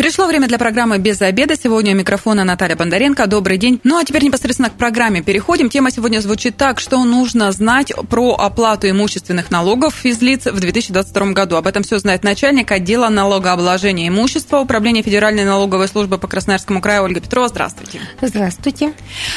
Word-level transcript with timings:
Пришло 0.00 0.26
время 0.26 0.48
для 0.48 0.56
программы 0.56 0.96
«Без 0.96 1.20
обеда». 1.20 1.56
Сегодня 1.62 1.92
у 1.92 1.94
микрофона 1.94 2.42
Наталья 2.42 2.74
Бондаренко. 2.74 3.26
Добрый 3.26 3.58
день. 3.58 3.80
Ну 3.84 3.98
а 3.98 4.02
теперь 4.02 4.24
непосредственно 4.24 4.70
к 4.70 4.72
программе 4.72 5.20
переходим. 5.20 5.68
Тема 5.68 5.90
сегодня 5.90 6.20
звучит 6.20 6.56
так, 6.56 6.80
что 6.80 7.04
нужно 7.04 7.52
знать 7.52 7.92
про 8.08 8.32
оплату 8.32 8.88
имущественных 8.88 9.50
налогов 9.50 9.94
физлиц 9.94 10.46
в 10.46 10.58
2022 10.58 11.32
году. 11.32 11.56
Об 11.56 11.66
этом 11.66 11.82
все 11.82 11.98
знает 11.98 12.24
начальник 12.24 12.72
отдела 12.72 13.10
налогообложения 13.10 14.08
имущества 14.08 14.60
Управления 14.60 15.02
Федеральной 15.02 15.44
налоговой 15.44 15.86
службы 15.86 16.16
по 16.16 16.26
Красноярскому 16.28 16.80
краю 16.80 17.02
Ольга 17.02 17.20
Петрова. 17.20 17.48
Здравствуйте. 17.48 18.00
Здравствуйте. 18.22 18.94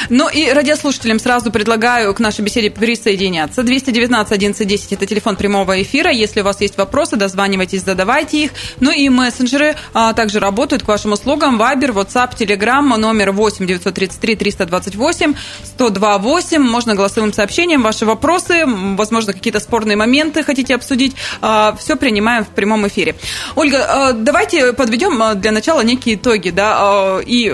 Ну 0.08 0.30
и 0.30 0.50
радиослушателям 0.50 1.18
сразу 1.18 1.52
предлагаю 1.52 2.14
к 2.14 2.20
нашей 2.20 2.40
беседе 2.40 2.70
присоединяться. 2.70 3.64
219 3.64 4.32
11 4.32 4.92
это 4.92 5.04
телефон 5.04 5.36
прямого 5.36 5.82
эфира. 5.82 6.10
Если 6.10 6.40
у 6.40 6.44
вас 6.44 6.62
есть 6.62 6.78
вопросы, 6.78 7.16
дозванивайтесь, 7.16 7.82
задавайте 7.82 8.44
их. 8.44 8.52
Ну 8.80 8.90
и 8.90 9.10
мессенджеры 9.10 9.76
а, 9.92 10.14
также 10.14 10.40
работают 10.40 10.53
работают 10.54 10.84
к 10.84 10.88
вашим 10.88 11.10
услугам. 11.10 11.58
Вайбер, 11.58 11.90
WhatsApp, 11.90 12.36
Telegram, 12.38 12.96
номер 12.96 13.32
8 13.32 13.66
933 13.66 14.36
328 14.36 15.34
128. 15.64 16.62
Можно 16.62 16.94
голосовым 16.94 17.32
сообщением 17.32 17.82
ваши 17.82 18.06
вопросы, 18.06 18.62
возможно, 18.64 19.32
какие-то 19.32 19.58
спорные 19.58 19.96
моменты 19.96 20.44
хотите 20.44 20.76
обсудить. 20.76 21.16
А, 21.40 21.74
Все 21.76 21.96
принимаем 21.96 22.44
в 22.44 22.50
прямом 22.50 22.86
эфире. 22.86 23.16
Ольга, 23.56 23.84
а, 23.88 24.12
давайте 24.12 24.72
подведем 24.72 25.20
а, 25.20 25.34
для 25.34 25.50
начала 25.50 25.80
некие 25.80 26.14
итоги 26.14 26.50
да, 26.50 27.18
и 27.26 27.52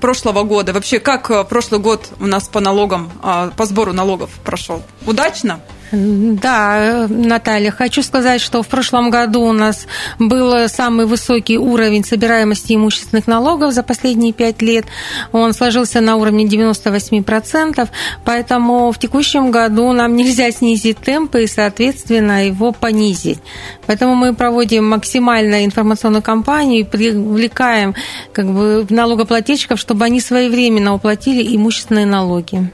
прошлого 0.00 0.42
года. 0.42 0.72
Вообще, 0.72 0.98
как 0.98 1.48
прошлый 1.48 1.80
год 1.80 2.08
у 2.18 2.26
нас 2.26 2.48
по 2.48 2.58
налогам, 2.58 3.12
по 3.56 3.64
сбору 3.64 3.92
налогов 3.92 4.30
прошел? 4.44 4.82
Удачно? 5.06 5.60
Да, 5.92 7.06
Наталья, 7.08 7.70
хочу 7.70 8.02
сказать, 8.02 8.40
что 8.40 8.62
в 8.62 8.68
прошлом 8.68 9.10
году 9.10 9.42
у 9.42 9.52
нас 9.52 9.86
был 10.18 10.68
самый 10.68 11.06
высокий 11.06 11.58
уровень 11.58 12.04
собираемости 12.04 12.74
имущественных 12.74 13.26
налогов 13.26 13.72
за 13.72 13.82
последние 13.82 14.32
пять 14.32 14.62
лет. 14.62 14.84
Он 15.32 15.52
сложился 15.52 16.00
на 16.00 16.16
уровне 16.16 16.44
98%, 16.44 17.88
поэтому 18.24 18.92
в 18.92 18.98
текущем 18.98 19.50
году 19.50 19.92
нам 19.92 20.14
нельзя 20.14 20.50
снизить 20.52 20.98
темпы 20.98 21.44
и, 21.44 21.46
соответственно, 21.48 22.46
его 22.46 22.72
понизить. 22.72 23.40
Поэтому 23.86 24.14
мы 24.14 24.34
проводим 24.34 24.88
максимально 24.88 25.64
информационную 25.64 26.22
кампанию 26.22 26.80
и 26.80 26.84
привлекаем 26.84 27.96
как 28.32 28.46
бы, 28.46 28.86
налогоплательщиков, 28.88 29.80
чтобы 29.80 30.04
они 30.04 30.20
своевременно 30.20 30.94
уплатили 30.94 31.56
имущественные 31.56 32.06
налоги. 32.06 32.70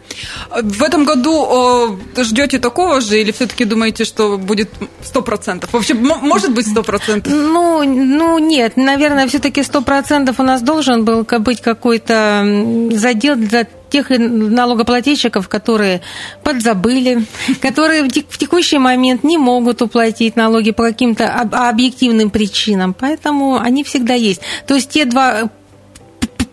В 0.63 0.83
этом 0.83 1.05
году 1.05 1.99
ждете 2.19 2.59
такого 2.59 3.01
же 3.07 3.21
или 3.21 3.33
все-таки 3.33 3.65
думаете, 3.65 4.05
что 4.05 4.39
будет 4.39 4.71
100%? 5.03 5.69
Вообще, 5.73 5.95
может 5.95 6.53
быть 6.53 6.67
100%? 6.67 7.29
Ну, 7.29 7.83
ну 7.85 8.39
нет, 8.39 8.77
наверное, 8.77 9.27
все-таки 9.29 9.61
100% 9.61 10.35
у 10.37 10.43
нас 10.43 10.63
должен 10.63 11.05
был 11.05 11.25
быть 11.25 11.61
какой-то 11.61 12.89
задел 12.93 13.37
для 13.37 13.67
тех 13.91 14.11
налогоплательщиков, 14.11 15.49
которые 15.49 16.03
подзабыли, 16.43 17.25
которые 17.61 18.05
в 18.05 18.39
текущий 18.39 18.79
момент 18.79 19.25
не 19.25 19.39
могут 19.39 19.83
уплатить 19.83 20.37
налоги 20.37 20.73
по 20.73 20.83
каким-то 20.83 21.33
объективным 21.69 22.31
причинам. 22.31 22.95
Поэтому 22.95 23.59
они 23.59 23.85
всегда 23.85 24.15
есть. 24.15 24.41
То 24.67 24.75
есть 24.75 24.91
те 24.91 25.05
два 25.05 25.51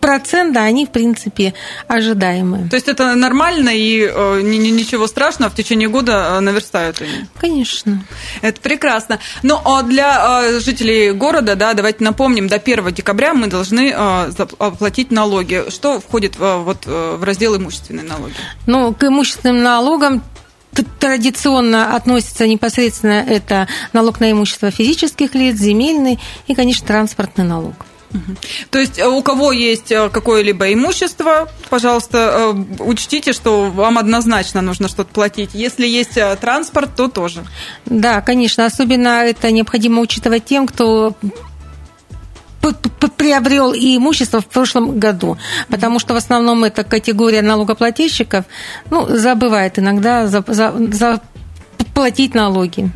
процента, 0.04 0.60
они, 0.60 0.84
в 0.84 0.90
принципе, 0.90 1.54
ожидаемые. 1.88 2.68
То 2.68 2.76
есть 2.76 2.88
это 2.88 3.14
нормально 3.14 3.70
и 3.70 4.06
э, 4.06 4.40
ничего 4.42 5.06
страшного, 5.06 5.50
в 5.50 5.54
течение 5.54 5.88
года 5.88 6.36
э, 6.36 6.40
наверстают 6.40 7.00
они? 7.00 7.24
Конечно. 7.38 8.04
Это 8.42 8.60
прекрасно. 8.60 9.18
Но 9.42 9.62
а 9.64 9.82
для 9.82 10.42
э, 10.42 10.60
жителей 10.60 11.12
города, 11.12 11.56
да, 11.56 11.72
давайте 11.72 12.04
напомним, 12.04 12.48
до 12.48 12.56
1 12.56 12.92
декабря 12.92 13.32
мы 13.32 13.46
должны 13.46 13.92
оплатить 13.92 15.10
налоги. 15.10 15.64
Что 15.70 15.98
входит 16.00 16.36
вот, 16.38 16.84
в 16.84 17.24
раздел 17.24 17.56
имущественные 17.56 18.04
налоги? 18.04 18.34
Ну, 18.66 18.92
к 18.92 19.04
имущественным 19.04 19.62
налогам 19.62 20.22
традиционно 21.00 21.96
относится 21.96 22.46
непосредственно 22.46 23.24
это 23.26 23.68
налог 23.94 24.20
на 24.20 24.30
имущество 24.30 24.70
физических 24.70 25.34
лиц, 25.34 25.56
земельный 25.56 26.18
и, 26.46 26.54
конечно, 26.54 26.86
транспортный 26.86 27.46
налог. 27.46 27.86
То 28.70 28.78
есть 28.78 28.98
э, 28.98 29.06
у 29.06 29.22
кого 29.22 29.52
есть 29.52 29.90
э, 29.90 30.08
какое-либо 30.08 30.72
имущество, 30.72 31.48
пожалуйста, 31.68 32.54
э, 32.78 32.82
учтите, 32.82 33.32
что 33.32 33.70
вам 33.70 33.98
однозначно 33.98 34.60
нужно 34.60 34.88
что-то 34.88 35.12
платить. 35.12 35.50
Если 35.54 35.86
есть 35.86 36.18
транспорт, 36.40 36.90
то 36.96 37.08
тоже. 37.08 37.44
Да, 37.86 38.20
конечно. 38.20 38.66
Особенно 38.66 39.24
это 39.24 39.50
необходимо 39.50 40.00
учитывать 40.00 40.44
тем, 40.44 40.66
кто 40.66 41.14
приобрел 43.18 43.74
и 43.74 43.96
имущество 43.96 44.40
в 44.40 44.46
прошлом 44.46 44.98
году, 44.98 45.36
потому 45.68 45.98
что 45.98 46.14
в 46.14 46.16
основном 46.16 46.64
это 46.64 46.82
категория 46.82 47.42
налогоплательщиков, 47.42 48.46
ну, 48.90 49.06
забывает 49.06 49.78
иногда 49.78 50.26
за, 50.26 50.42
за, 50.46 50.72
за 50.92 51.20
платить 51.94 52.34
налоги. 52.34 52.90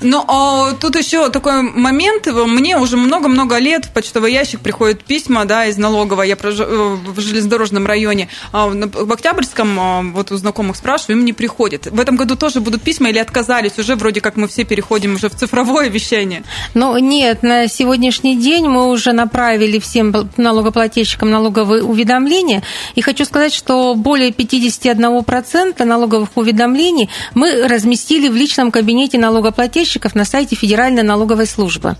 Но 0.00 0.24
а, 0.26 0.72
тут 0.72 0.96
еще 0.96 1.28
такой 1.30 1.62
момент. 1.62 2.26
Мне 2.26 2.78
уже 2.78 2.96
много-много 2.96 3.58
лет 3.58 3.84
в 3.84 3.90
почтовый 3.90 4.32
ящик 4.32 4.60
приходят 4.60 5.04
письма 5.04 5.44
да, 5.44 5.66
из 5.66 5.76
налоговой. 5.76 6.28
Я 6.28 6.36
прожи, 6.36 6.64
э, 6.64 6.96
в 7.06 7.20
железнодорожном 7.20 7.86
районе. 7.86 8.28
А 8.52 8.66
в 8.68 9.12
Октябрьском, 9.12 9.78
а, 9.78 10.02
вот 10.02 10.32
у 10.32 10.36
знакомых 10.36 10.76
спрашиваю, 10.76 11.18
им 11.18 11.24
не 11.24 11.32
приходит. 11.32 11.86
В 11.86 12.00
этом 12.00 12.16
году 12.16 12.36
тоже 12.36 12.60
будут 12.60 12.82
письма 12.82 13.10
или 13.10 13.18
отказались? 13.18 13.78
Уже 13.78 13.94
вроде 13.96 14.20
как 14.20 14.36
мы 14.36 14.48
все 14.48 14.64
переходим 14.64 15.16
уже 15.16 15.28
в 15.28 15.34
цифровое 15.34 15.88
вещание. 15.88 16.42
Ну, 16.74 16.96
нет, 16.98 17.42
на 17.42 17.68
сегодняшний 17.68 18.36
день 18.36 18.66
мы 18.66 18.88
уже 18.88 19.12
направили 19.12 19.78
всем 19.78 20.14
налогоплательщикам 20.36 21.30
налоговые 21.30 21.82
уведомления. 21.82 22.62
И 22.94 23.02
хочу 23.02 23.24
сказать, 23.24 23.52
что 23.52 23.94
более 23.94 24.30
51% 24.30 25.84
налоговых 25.84 26.30
уведомлений 26.36 27.10
мы 27.34 27.68
разместили 27.68 28.29
в 28.30 28.36
личном 28.36 28.70
кабинете 28.70 29.18
налогоплательщиков 29.18 30.14
на 30.14 30.24
сайте 30.24 30.56
Федеральной 30.56 31.02
налоговой 31.02 31.46
службы. 31.46 31.96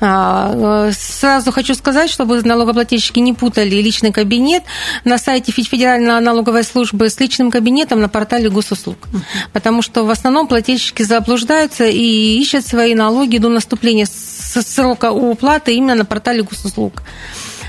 А, 0.00 0.88
э, 0.88 0.92
сразу 0.92 1.52
хочу 1.52 1.74
сказать, 1.74 2.10
чтобы 2.10 2.40
налогоплательщики 2.42 3.20
не 3.20 3.32
путали 3.32 3.76
личный 3.76 4.12
кабинет 4.12 4.62
на 5.04 5.18
сайте 5.18 5.52
Федеральной 5.52 6.20
налоговой 6.20 6.64
службы 6.64 7.08
с 7.08 7.20
личным 7.20 7.50
кабинетом 7.50 8.00
на 8.00 8.08
портале 8.08 8.48
госуслуг. 8.48 8.96
Потому 9.52 9.82
что 9.82 10.04
в 10.04 10.10
основном 10.10 10.46
плательщики 10.46 11.02
заблуждаются 11.02 11.84
и 11.84 12.38
ищут 12.40 12.66
свои 12.66 12.94
налоги 12.94 13.38
до 13.38 13.48
наступления 13.48 14.06
срока 14.06 15.12
уплаты 15.12 15.74
именно 15.74 15.94
на 15.94 16.04
портале 16.04 16.42
госуслуг. 16.42 17.02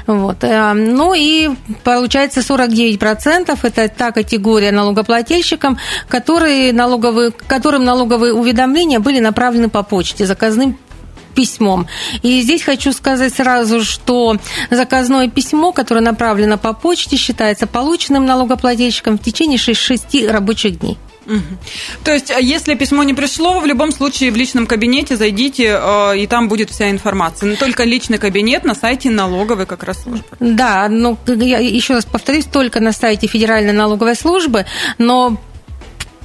Вот. 0.10 0.44
Э, 0.44 0.74
ну 0.74 1.14
и 1.14 1.50
получается 1.84 2.40
49% 2.40 3.60
это 3.62 3.90
та 3.90 4.12
категория 4.12 4.72
налогоплательщикам, 4.72 5.78
которые 6.08 6.74
налоговые, 6.74 7.30
которым 7.30 7.84
налоговые 7.84 8.34
уведомления 8.34 9.00
были 9.00 9.20
направлены 9.20 9.70
по 9.70 9.84
почте 9.84 10.26
заказным 10.26 10.80
письмом. 11.36 11.86
И 12.24 12.42
здесь 12.42 12.64
хочу 12.64 12.92
сказать 12.92 13.36
сразу, 13.36 13.84
что 13.84 14.38
заказное 14.72 15.30
письмо, 15.30 15.72
которое 15.72 16.02
направлено 16.02 16.58
по 16.58 16.74
почте, 16.74 17.16
считается 17.16 17.68
полученным 17.68 18.26
налогоплательщиком 18.26 19.20
в 19.20 19.22
течение 19.22 19.60
6 19.60 20.28
рабочих 20.28 20.80
дней. 20.80 20.98
То 22.04 22.14
есть, 22.14 22.32
а 22.32 22.40
если 22.40 22.76
письмо 22.76 23.04
не 23.04 23.14
пришло, 23.14 23.60
в 23.60 23.66
любом 23.66 23.92
случае 23.92 24.32
в 24.32 24.36
личном 24.36 24.68
кабинете 24.68 25.16
зайдите, 25.16 25.80
э, 25.82 26.18
и 26.18 26.28
там 26.28 26.48
будет 26.48 26.70
вся 26.70 26.90
информация. 26.90 27.50
Но 27.50 27.56
только 27.56 27.84
личный 27.84 28.18
кабинет 28.18 28.64
на 28.64 28.76
сайте 28.76 29.10
налоговой 29.10 29.66
как 29.66 29.84
раз 29.84 30.04
службы. 30.04 30.26
Да, 30.40 30.88
ну, 30.90 31.18
я 31.28 31.60
еще 31.60 31.94
раз 31.94 32.06
повторюсь, 32.06 32.46
только 32.46 32.80
на 32.80 32.92
сайте 32.92 33.28
Федеральной 33.28 33.74
налоговой 33.74 34.16
службы, 34.16 34.66
но 34.98 35.40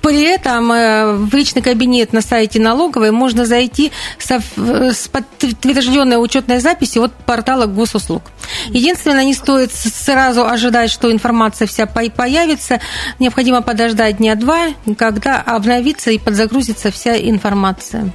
при 0.05 0.21
этом 0.21 0.71
э, 0.71 1.15
в 1.15 1.35
личный 1.35 1.63
кабинет 1.63 2.13
на 2.13 2.21
сайте 2.21 2.61
налоговой 2.61 3.11
можно 3.11 3.47
зайти 3.47 3.91
с 4.19 5.09
подтвержденной 5.09 6.23
учетной 6.23 6.61
записью 6.61 7.05
от 7.05 7.15
портала 7.15 7.65
госуслуг. 7.65 8.23
Единственное, 8.69 9.25
не 9.25 9.33
стоит 9.33 9.73
сразу 9.73 10.47
ожидать, 10.47 10.91
что 10.91 11.11
информация 11.11 11.67
вся 11.67 11.87
появится. 11.87 12.81
Необходимо 13.19 13.63
подождать 13.63 14.19
дня 14.19 14.35
два, 14.35 14.75
когда 14.99 15.41
обновится 15.41 16.11
и 16.11 16.19
подзагрузится 16.19 16.91
вся 16.91 17.17
информация. 17.17 18.13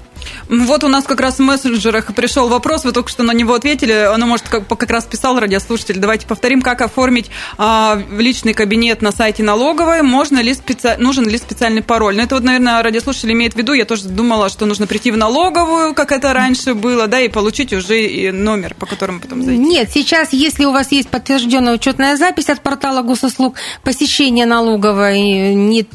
Вот 0.50 0.84
у 0.84 0.88
нас 0.88 1.06
как 1.06 1.20
раз 1.20 1.36
в 1.36 1.40
мессенджерах 1.40 2.14
пришел 2.14 2.50
вопрос, 2.50 2.84
вы 2.84 2.92
только 2.92 3.10
что 3.10 3.24
на 3.24 3.32
него 3.32 3.54
ответили, 3.54 3.92
оно, 3.92 4.26
может, 4.26 4.48
как, 4.48 4.68
как 4.68 4.90
раз 4.90 5.06
писал 5.06 5.40
радиослушатель. 5.40 6.00
Давайте 6.00 6.28
повторим, 6.28 6.62
как 6.62 6.82
оформить 6.82 7.30
а, 7.58 8.02
личный 8.12 8.54
кабинет 8.54 9.02
на 9.02 9.12
сайте 9.12 9.44
налоговой, 9.44 10.02
можно 10.02 10.40
ли 10.40 10.54
специ... 10.54 10.96
нужен 10.98 11.28
ли 11.28 11.38
специальный 11.38 11.82
пароль. 11.82 12.16
Ну, 12.16 12.24
это 12.24 12.36
вот, 12.36 12.44
наверное, 12.44 12.82
радиослушатель 12.82 13.32
имеет 13.34 13.54
в 13.54 13.58
виду, 13.58 13.74
я 13.74 13.86
тоже 13.86 14.08
думала, 14.08 14.50
что 14.50 14.66
нужно 14.66 14.88
прийти 14.88 15.12
в 15.12 15.18
налоговую, 15.18 15.94
как 15.94 16.12
это 16.12 16.34
раньше 16.34 16.74
было, 16.74 17.08
да, 17.08 17.20
и 17.20 17.30
получить 17.30 17.74
уже 17.74 18.02
и 18.02 18.32
номер, 18.32 18.74
по 18.76 18.86
которому 18.86 19.20
потом 19.20 19.44
зайти. 19.44 19.62
Нет, 19.62 19.90
сейчас, 19.92 20.34
если 20.34 20.66
у 20.66 20.72
вас 20.72 20.92
есть 20.92 21.10
подтвержденная 21.10 21.76
учетная 21.76 22.18
запись 22.18 22.50
от 22.50 22.62
портала 22.62 23.02
госуслуг, 23.02 23.56
посещение 23.84 24.46
налоговой 24.46 25.54
не 25.54 25.88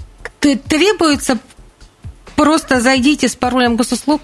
требуется, 0.69 1.39
просто 2.37 2.81
зайдите 2.81 3.29
с 3.29 3.37
паролем 3.37 3.77
госуслуг 3.77 4.21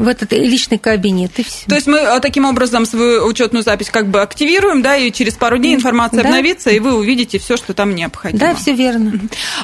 в 0.00 0.08
этот 0.08 0.32
личный 0.32 0.78
кабинет, 0.78 1.38
и 1.38 1.42
все. 1.42 1.66
То 1.66 1.74
есть 1.74 1.86
мы 1.86 1.98
а, 1.98 2.20
таким 2.20 2.46
образом 2.46 2.86
свою 2.86 3.26
учетную 3.26 3.62
запись 3.62 3.90
как 3.90 4.08
бы 4.08 4.22
активируем, 4.22 4.80
да, 4.80 4.96
и 4.96 5.12
через 5.12 5.34
пару 5.34 5.58
дней 5.58 5.74
информация 5.74 6.22
да. 6.22 6.28
обновится, 6.28 6.70
и 6.70 6.78
вы 6.78 6.94
увидите 6.94 7.38
все, 7.38 7.58
что 7.58 7.74
там 7.74 7.94
необходимо. 7.94 8.40
Да, 8.40 8.54
все 8.54 8.72
верно. 8.72 9.12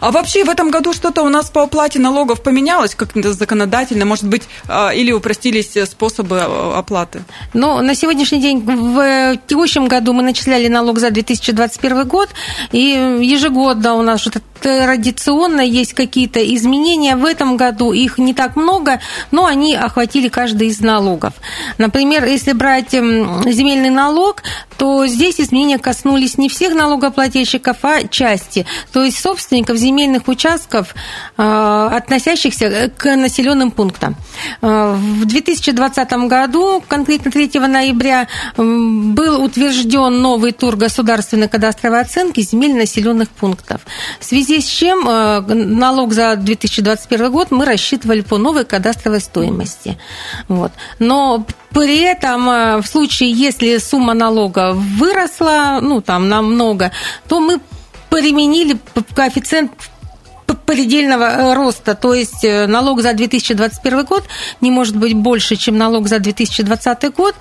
А 0.00 0.10
вообще 0.10 0.44
в 0.44 0.50
этом 0.50 0.70
году 0.70 0.92
что-то 0.92 1.22
у 1.22 1.30
нас 1.30 1.48
по 1.48 1.60
уплате 1.60 1.98
налогов 1.98 2.42
поменялось 2.42 2.94
как-то 2.94 3.32
законодательно, 3.32 4.04
может 4.04 4.28
быть, 4.28 4.42
а, 4.68 4.90
или 4.90 5.10
упростились 5.10 5.72
способы 5.88 6.40
а, 6.42 6.78
оплаты? 6.78 7.24
Ну, 7.54 7.80
на 7.80 7.94
сегодняшний 7.94 8.40
день, 8.40 8.60
в 8.60 9.38
текущем 9.46 9.88
году 9.88 10.12
мы 10.12 10.22
начисляли 10.22 10.68
налог 10.68 10.98
за 10.98 11.10
2021 11.10 12.06
год, 12.06 12.28
и 12.72 13.18
ежегодно 13.22 13.94
у 13.94 14.02
нас 14.02 14.20
что-то 14.20 14.42
традиционно 14.60 15.60
есть 15.60 15.94
какие-то 15.94 16.40
изменения. 16.54 17.16
В 17.16 17.24
этом 17.24 17.56
году 17.56 17.92
их 17.92 18.18
не 18.18 18.34
так 18.34 18.56
много, 18.56 19.00
но 19.30 19.46
они 19.46 19.74
охватили 19.74 20.25
каждый 20.28 20.68
из 20.68 20.80
налогов. 20.80 21.34
Например, 21.78 22.24
если 22.24 22.52
брать 22.52 22.94
эм, 22.94 23.42
земельный 23.50 23.90
налог, 23.90 24.42
то 24.76 25.06
здесь 25.06 25.40
изменения 25.40 25.78
коснулись 25.78 26.38
не 26.38 26.48
всех 26.48 26.74
налогоплательщиков, 26.74 27.78
а 27.82 28.06
части, 28.08 28.66
то 28.92 29.04
есть 29.04 29.18
собственников 29.18 29.76
земельных 29.76 30.28
участков, 30.28 30.94
э, 31.36 31.88
относящихся 31.92 32.90
к 32.96 33.16
населенным 33.16 33.70
пунктам. 33.70 34.16
Э, 34.62 34.94
в 34.96 35.24
2020 35.24 36.28
году, 36.28 36.82
конкретно 36.86 37.30
3 37.30 37.66
ноября, 37.66 38.28
был 38.56 39.42
утвержден 39.42 40.20
новый 40.20 40.52
тур 40.52 40.76
государственной 40.76 41.48
кадастровой 41.48 42.00
оценки 42.00 42.40
земель 42.40 42.74
населенных 42.74 43.28
пунктов. 43.30 43.80
В 44.20 44.24
связи 44.24 44.60
с 44.60 44.66
чем 44.66 45.08
э, 45.08 45.40
налог 45.40 46.12
за 46.12 46.36
2021 46.36 47.30
год 47.30 47.50
мы 47.50 47.64
рассчитывали 47.64 48.20
по 48.20 48.38
новой 48.38 48.64
кадастровой 48.64 49.20
стоимости. 49.20 49.98
Вот. 50.48 50.72
Но 50.98 51.44
при 51.70 52.00
этом 52.00 52.46
в 52.80 52.86
случае, 52.86 53.30
если 53.30 53.78
сумма 53.78 54.14
налога 54.14 54.72
выросла, 54.72 55.80
ну, 55.82 56.00
там, 56.00 56.28
намного, 56.28 56.92
то 57.28 57.40
мы 57.40 57.60
применили 58.10 58.78
коэффициент 59.14 59.72
предельного 60.66 61.24
э, 61.24 61.54
роста, 61.54 61.94
то 61.94 62.12
есть 62.12 62.44
э, 62.44 62.66
налог 62.66 63.00
за 63.00 63.14
2021 63.14 64.04
год 64.04 64.24
не 64.60 64.70
может 64.70 64.96
быть 64.96 65.14
больше, 65.14 65.56
чем 65.56 65.78
налог 65.78 66.08
за 66.08 66.18
2020 66.18 67.14
год, 67.14 67.34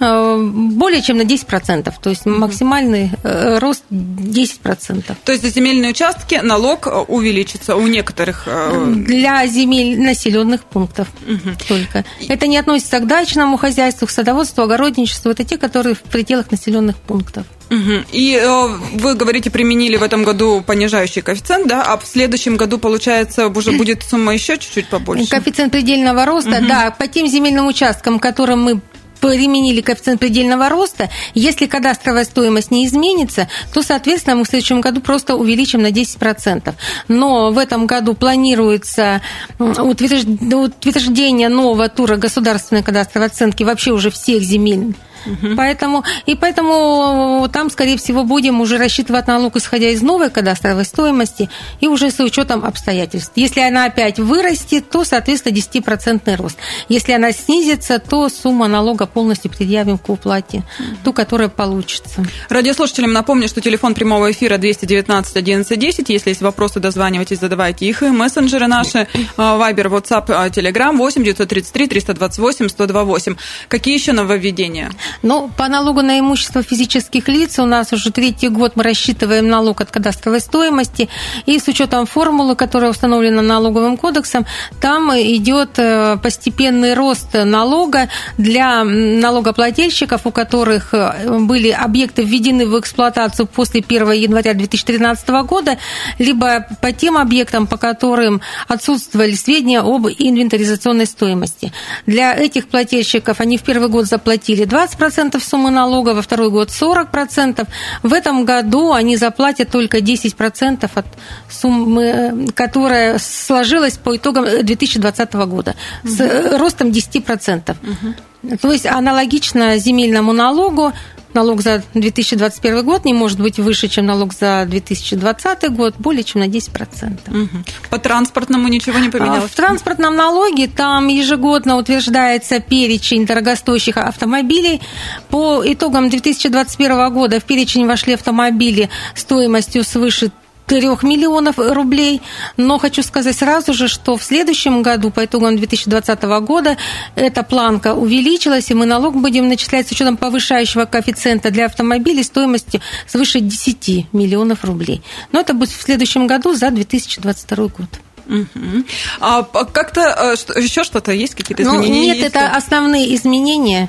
э, 0.00 0.36
более 0.42 1.02
чем 1.02 1.18
на 1.18 1.22
10%, 1.22 1.92
то 2.02 2.10
есть 2.10 2.26
максимальный 2.26 3.10
рост 3.22 3.84
10%. 3.90 5.14
То 5.24 5.32
есть 5.32 5.44
за 5.44 5.50
земельные 5.50 5.90
участки 5.90 6.40
налог 6.42 6.88
увеличится 7.08 7.76
у 7.76 7.86
некоторых? 7.86 8.48
Для 8.86 9.46
земель 9.46 10.00
населенных 10.00 10.64
пунктов 10.64 11.08
угу. 11.26 11.50
только. 11.68 12.04
Это 12.28 12.46
не 12.46 12.58
относится 12.58 12.98
к 12.98 13.06
дачному 13.06 13.56
хозяйству, 13.58 14.06
к 14.06 14.10
садоводству, 14.10 14.62
огородничеству, 14.62 15.30
это 15.30 15.44
те, 15.44 15.58
которые 15.58 15.94
в 15.94 16.02
пределах 16.02 16.50
населенных 16.50 16.96
пунктов. 16.96 17.44
Угу. 17.70 18.04
И 18.12 18.34
э, 18.34 18.66
вы 18.94 19.14
говорите, 19.14 19.50
применили 19.50 19.96
в 19.96 20.02
этом 20.02 20.24
году 20.24 20.62
понижающий 20.66 21.22
коэффициент, 21.22 21.68
да, 21.68 21.82
а 21.82 21.96
в 21.96 22.04
следующем 22.04 22.56
году, 22.56 22.78
получается, 22.78 23.46
уже 23.46 23.72
будет 23.72 24.02
сумма 24.02 24.34
еще 24.34 24.58
чуть-чуть 24.58 24.88
побольше? 24.88 25.28
Коэффициент 25.28 25.70
предельного 25.72 26.24
роста, 26.24 26.58
угу. 26.58 26.66
да, 26.66 26.90
по 26.90 27.06
тем 27.06 27.28
земельным 27.28 27.68
участкам, 27.68 28.18
которым 28.18 28.62
мы 28.62 28.80
применили 29.20 29.80
коэффициент 29.82 30.18
предельного 30.18 30.68
роста, 30.68 31.10
если 31.34 31.66
кадастровая 31.66 32.24
стоимость 32.24 32.70
не 32.70 32.86
изменится, 32.86 33.48
то, 33.72 33.82
соответственно, 33.82 34.36
мы 34.36 34.44
в 34.44 34.48
следующем 34.48 34.80
году 34.80 35.00
просто 35.00 35.36
увеличим 35.36 35.82
на 35.82 35.90
10%. 35.90 36.74
Но 37.08 37.50
в 37.52 37.58
этом 37.58 37.86
году 37.86 38.14
планируется 38.14 39.20
утверждение 39.58 41.48
нового 41.48 41.88
тура 41.88 42.16
государственной 42.16 42.82
кадастровой 42.82 43.28
оценки 43.28 43.62
вообще 43.62 43.92
уже 43.92 44.10
всех 44.10 44.42
земель 44.42 44.94
Угу. 45.26 45.56
Поэтому, 45.56 46.04
и 46.26 46.34
поэтому 46.34 47.48
там, 47.52 47.70
скорее 47.70 47.96
всего, 47.96 48.24
будем 48.24 48.60
уже 48.60 48.78
рассчитывать 48.78 49.26
налог, 49.26 49.56
исходя 49.56 49.88
из 49.88 50.02
новой 50.02 50.30
кадастровой 50.30 50.84
стоимости 50.84 51.48
и 51.80 51.86
уже 51.86 52.10
с 52.10 52.20
учетом 52.20 52.64
обстоятельств. 52.64 53.32
Если 53.36 53.60
она 53.60 53.86
опять 53.86 54.18
вырастет, 54.18 54.90
то, 54.90 55.04
соответственно, 55.04 55.54
10% 55.54 56.36
рост. 56.36 56.56
Если 56.88 57.12
она 57.12 57.32
снизится, 57.32 57.98
то 57.98 58.28
сумма 58.28 58.68
налога 58.68 59.06
полностью 59.06 59.50
предъявим 59.50 59.98
к 59.98 60.08
уплате, 60.08 60.62
ту, 61.04 61.12
которая 61.12 61.48
получится. 61.48 62.24
Радиослушателям 62.48 63.12
напомню, 63.12 63.48
что 63.48 63.60
телефон 63.60 63.94
прямого 63.94 64.30
эфира 64.30 64.58
219 64.58 65.36
11 65.36 65.78
10. 65.78 66.08
Если 66.08 66.30
есть 66.30 66.42
вопросы, 66.42 66.80
дозванивайтесь, 66.80 67.38
задавайте 67.38 67.86
их. 67.86 68.02
И 68.02 68.06
мессенджеры 68.06 68.66
наши, 68.66 69.06
Вайбер, 69.36 69.88
WhatsApp, 69.88 70.26
Telegram 70.50 70.96
8 70.96 71.22
933 71.22 71.86
328 71.88 72.68
128. 72.68 73.36
Какие 73.68 73.94
еще 73.94 74.12
нововведения? 74.12 74.90
Ну, 75.22 75.50
по 75.56 75.68
налогу 75.68 76.02
на 76.02 76.18
имущество 76.18 76.62
физических 76.62 77.28
лиц 77.28 77.58
у 77.58 77.66
нас 77.66 77.92
уже 77.92 78.10
третий 78.10 78.48
год 78.48 78.72
мы 78.76 78.82
рассчитываем 78.82 79.48
налог 79.48 79.80
от 79.80 79.90
кадастровой 79.90 80.40
стоимости, 80.40 81.08
и 81.46 81.58
с 81.58 81.68
учетом 81.68 82.06
формулы, 82.06 82.56
которая 82.56 82.90
установлена 82.90 83.42
налоговым 83.42 83.96
кодексом, 83.96 84.46
там 84.80 85.10
идет 85.12 85.78
э, 85.78 86.16
постепенный 86.22 86.94
рост 86.94 87.34
налога 87.34 88.08
для 88.38 88.84
налогоплательщиков, 88.84 90.26
у 90.26 90.30
которых 90.30 90.94
э, 90.94 91.38
были 91.38 91.70
объекты 91.70 92.22
введены 92.22 92.66
в 92.66 92.78
эксплуатацию 92.78 93.46
после 93.46 93.82
1 93.86 94.12
января 94.12 94.54
2013 94.54 95.28
года, 95.44 95.78
либо 96.18 96.66
по 96.80 96.92
тем 96.92 97.16
объектам, 97.16 97.66
по 97.66 97.76
которым 97.76 98.40
отсутствовали 98.68 99.34
сведения 99.34 99.80
об 99.80 100.06
инвентаризационной 100.06 101.06
стоимости. 101.06 101.72
Для 102.06 102.34
этих 102.34 102.68
плательщиков 102.68 103.40
они 103.40 103.58
в 103.58 103.62
первый 103.62 103.88
год 103.88 104.06
заплатили 104.06 104.64
20 104.64 104.99
процентов 105.00 105.42
суммы 105.42 105.70
налога, 105.70 106.14
во 106.14 106.22
второй 106.22 106.50
год 106.50 106.68
40%. 106.68 107.66
В 108.02 108.12
этом 108.12 108.44
году 108.44 108.92
они 108.92 109.16
заплатят 109.16 109.70
только 109.70 109.98
10% 109.98 110.90
от 110.94 111.06
суммы, 111.48 112.46
которая 112.54 113.18
сложилась 113.18 113.98
по 113.98 114.14
итогам 114.16 114.44
2020 114.44 115.32
года, 115.34 115.74
с 116.04 116.58
ростом 116.58 116.88
10%. 116.90 117.76
Угу. 117.82 118.56
То 118.58 118.72
есть 118.72 118.86
аналогично 118.86 119.78
земельному 119.78 120.32
налогу 120.32 120.92
налог 121.34 121.62
за 121.62 121.82
2021 121.94 122.84
год 122.84 123.04
не 123.04 123.14
может 123.14 123.40
быть 123.40 123.58
выше, 123.58 123.88
чем 123.88 124.06
налог 124.06 124.32
за 124.32 124.64
2020 124.68 125.72
год, 125.72 125.94
более 125.98 126.24
чем 126.24 126.40
на 126.40 126.48
10%. 126.48 127.18
Угу. 127.28 127.48
По 127.90 127.98
транспортному 127.98 128.68
ничего 128.68 128.98
не 128.98 129.08
поменялось? 129.08 129.50
В 129.50 129.54
транспортном 129.54 130.16
налоге 130.16 130.68
там 130.68 131.08
ежегодно 131.08 131.76
утверждается 131.76 132.60
перечень 132.60 133.26
дорогостоящих 133.26 133.96
автомобилей. 133.96 134.80
По 135.28 135.62
итогам 135.64 136.10
2021 136.10 137.12
года 137.12 137.40
в 137.40 137.44
перечень 137.44 137.86
вошли 137.86 138.14
автомобили 138.14 138.90
стоимостью 139.14 139.84
свыше 139.84 140.30
3 140.70 140.86
миллионов 141.02 141.58
рублей. 141.58 142.22
Но 142.56 142.78
хочу 142.78 143.02
сказать 143.02 143.36
сразу 143.36 143.74
же, 143.74 143.88
что 143.88 144.16
в 144.16 144.22
следующем 144.22 144.82
году, 144.82 145.10
по 145.10 145.24
итогам 145.24 145.56
2020 145.56 146.22
года, 146.46 146.76
эта 147.16 147.42
планка 147.42 147.94
увеличилась, 147.94 148.70
и 148.70 148.74
мы 148.74 148.86
налог 148.86 149.16
будем 149.16 149.48
начислять 149.48 149.88
с 149.88 149.90
учетом 149.90 150.16
повышающего 150.16 150.84
коэффициента 150.84 151.50
для 151.50 151.66
автомобилей 151.66 152.22
стоимостью 152.22 152.80
свыше 153.08 153.40
10 153.40 154.12
миллионов 154.12 154.64
рублей. 154.64 155.02
Но 155.32 155.40
это 155.40 155.54
будет 155.54 155.70
в 155.70 155.82
следующем 155.82 156.28
году 156.28 156.54
за 156.54 156.70
2022 156.70 157.56
год. 157.66 158.09
Угу. 158.26 158.84
А 159.20 159.42
как-то 159.42 160.00
э, 160.00 160.60
еще 160.60 160.84
что-то 160.84 161.12
есть 161.12 161.34
какие-то 161.34 161.62
ну, 161.64 161.76
изменения? 161.76 162.00
Ну, 162.00 162.06
нет, 162.06 162.16
есть? 162.16 162.28
это 162.28 162.56
основные 162.56 163.14
изменения. 163.14 163.88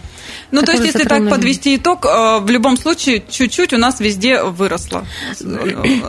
Ну, 0.51 0.61
то 0.63 0.73
есть, 0.73 0.83
если 0.83 1.03
так 1.03 1.29
подвести 1.29 1.75
итог, 1.75 2.05
э, 2.05 2.39
в 2.39 2.49
любом 2.49 2.77
случае, 2.77 3.23
чуть-чуть 3.27 3.73
у 3.73 3.77
нас 3.77 3.99
везде 3.99 4.43
выросло 4.43 5.05
э, 5.39 5.43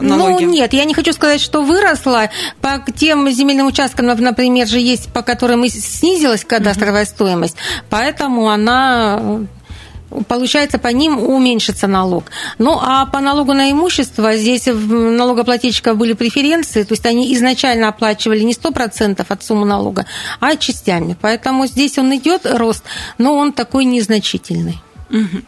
налоги. 0.00 0.44
Ну, 0.44 0.50
нет, 0.50 0.72
я 0.72 0.84
не 0.84 0.94
хочу 0.94 1.12
сказать, 1.12 1.40
что 1.40 1.62
выросло. 1.62 2.30
По 2.60 2.84
тем 2.96 3.30
земельным 3.30 3.66
участкам, 3.66 4.06
например, 4.06 4.66
же 4.66 4.78
есть, 4.78 5.12
по 5.12 5.22
которым 5.22 5.66
снизилась 5.68 6.44
кадастровая 6.44 7.04
стоимость, 7.04 7.56
поэтому 7.88 8.50
она 8.50 9.46
получается, 10.28 10.78
по 10.78 10.88
ним 10.88 11.18
уменьшится 11.18 11.86
налог. 11.86 12.24
Ну, 12.58 12.78
а 12.80 13.06
по 13.06 13.20
налогу 13.20 13.52
на 13.52 13.70
имущество 13.70 14.36
здесь 14.36 14.66
налогоплательщиков 14.66 15.96
были 15.96 16.12
преференции, 16.12 16.82
то 16.82 16.92
есть 16.92 17.06
они 17.06 17.32
изначально 17.34 17.88
оплачивали 17.88 18.40
не 18.40 18.52
100% 18.52 19.24
от 19.28 19.42
суммы 19.42 19.66
налога, 19.66 20.06
а 20.40 20.56
частями. 20.56 21.16
Поэтому 21.20 21.66
здесь 21.66 21.98
он 21.98 22.14
идет 22.14 22.46
рост, 22.46 22.84
но 23.18 23.36
он 23.36 23.52
такой 23.52 23.84
незначительный. 23.84 24.80
Угу. 25.10 25.42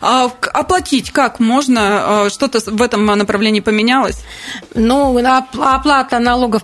А 0.00 0.30
оплатить 0.52 1.10
как 1.10 1.40
можно? 1.40 1.80
А, 2.24 2.30
что-то 2.30 2.60
в 2.70 2.80
этом 2.80 3.04
направлении 3.04 3.60
поменялось? 3.60 4.22
Ну, 4.74 5.18
оплата 5.18 6.18
налогов 6.20 6.62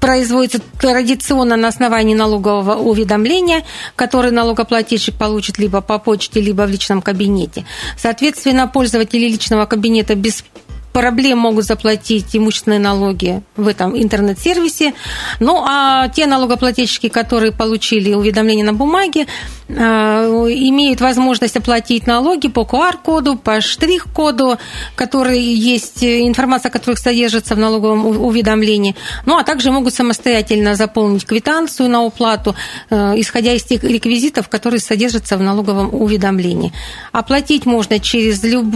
производится 0.00 0.60
традиционно 0.80 1.56
на 1.56 1.68
основании 1.68 2.14
налогового 2.14 2.74
уведомления, 2.74 3.64
которое 3.94 4.32
налогоплательщик 4.32 5.14
получит 5.14 5.58
либо 5.58 5.80
по 5.80 5.98
почте, 5.98 6.40
либо 6.40 6.62
в 6.62 6.70
личном 6.70 7.02
кабинете. 7.02 7.64
Соответственно, 7.96 8.66
пользователи 8.66 9.28
личного 9.28 9.66
кабинета 9.66 10.14
без 10.14 10.44
проблем 10.92 11.38
могут 11.38 11.64
заплатить 11.64 12.36
имущественные 12.36 12.78
налоги 12.78 13.42
в 13.56 13.66
этом 13.66 14.00
интернет-сервисе. 14.00 14.92
Ну, 15.40 15.64
а 15.66 16.08
те 16.08 16.26
налогоплательщики, 16.26 17.08
которые 17.08 17.52
получили 17.52 18.12
уведомление 18.12 18.64
на 18.64 18.72
бумаге, 18.72 19.26
имеют 19.72 21.00
возможность 21.00 21.56
оплатить 21.56 22.06
налоги 22.06 22.48
по 22.48 22.60
QR-коду, 22.60 23.36
по 23.36 23.60
штрих-коду, 23.60 24.58
которые 24.94 25.54
есть, 25.54 26.02
информация 26.04 26.70
о 26.70 26.72
которых 26.72 26.98
содержится 26.98 27.54
в 27.54 27.58
налоговом 27.58 28.06
уведомлении. 28.06 28.94
Ну, 29.26 29.36
а 29.36 29.44
также 29.44 29.70
могут 29.70 29.94
самостоятельно 29.94 30.74
заполнить 30.74 31.24
квитанцию 31.24 31.88
на 31.88 32.02
уплату, 32.02 32.54
э, 32.90 33.14
исходя 33.16 33.52
из 33.52 33.62
тех 33.62 33.82
реквизитов, 33.84 34.48
которые 34.48 34.80
содержатся 34.80 35.36
в 35.36 35.42
налоговом 35.42 35.94
уведомлении. 35.94 36.72
Оплатить 37.12 37.66
можно 37.66 37.98
через, 38.00 38.42
люб... 38.42 38.66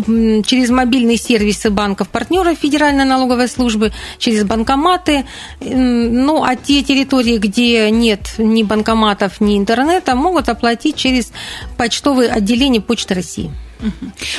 через 0.47 0.71
мобильные 0.71 1.17
сервисы 1.17 1.71
банков 1.71 1.97
банков 1.97 2.09
партнеров 2.09 2.59
Федеральной 2.59 3.05
налоговой 3.05 3.49
службы, 3.49 3.93
через 4.19 4.45
банкоматы. 4.45 5.25
Ну, 5.61 6.45
а 6.45 6.57
те 6.57 6.83
территории, 6.83 7.39
где 7.39 7.91
нет 7.91 8.35
ни 8.39 8.63
банкоматов, 8.63 9.41
ни 9.41 9.57
интернета, 9.57 10.15
могут 10.15 10.49
оплатить 10.49 10.86
через 10.93 11.33
почтовые 11.77 12.31
отделения 12.31 12.81
Почты 12.81 13.15
России. 13.15 13.51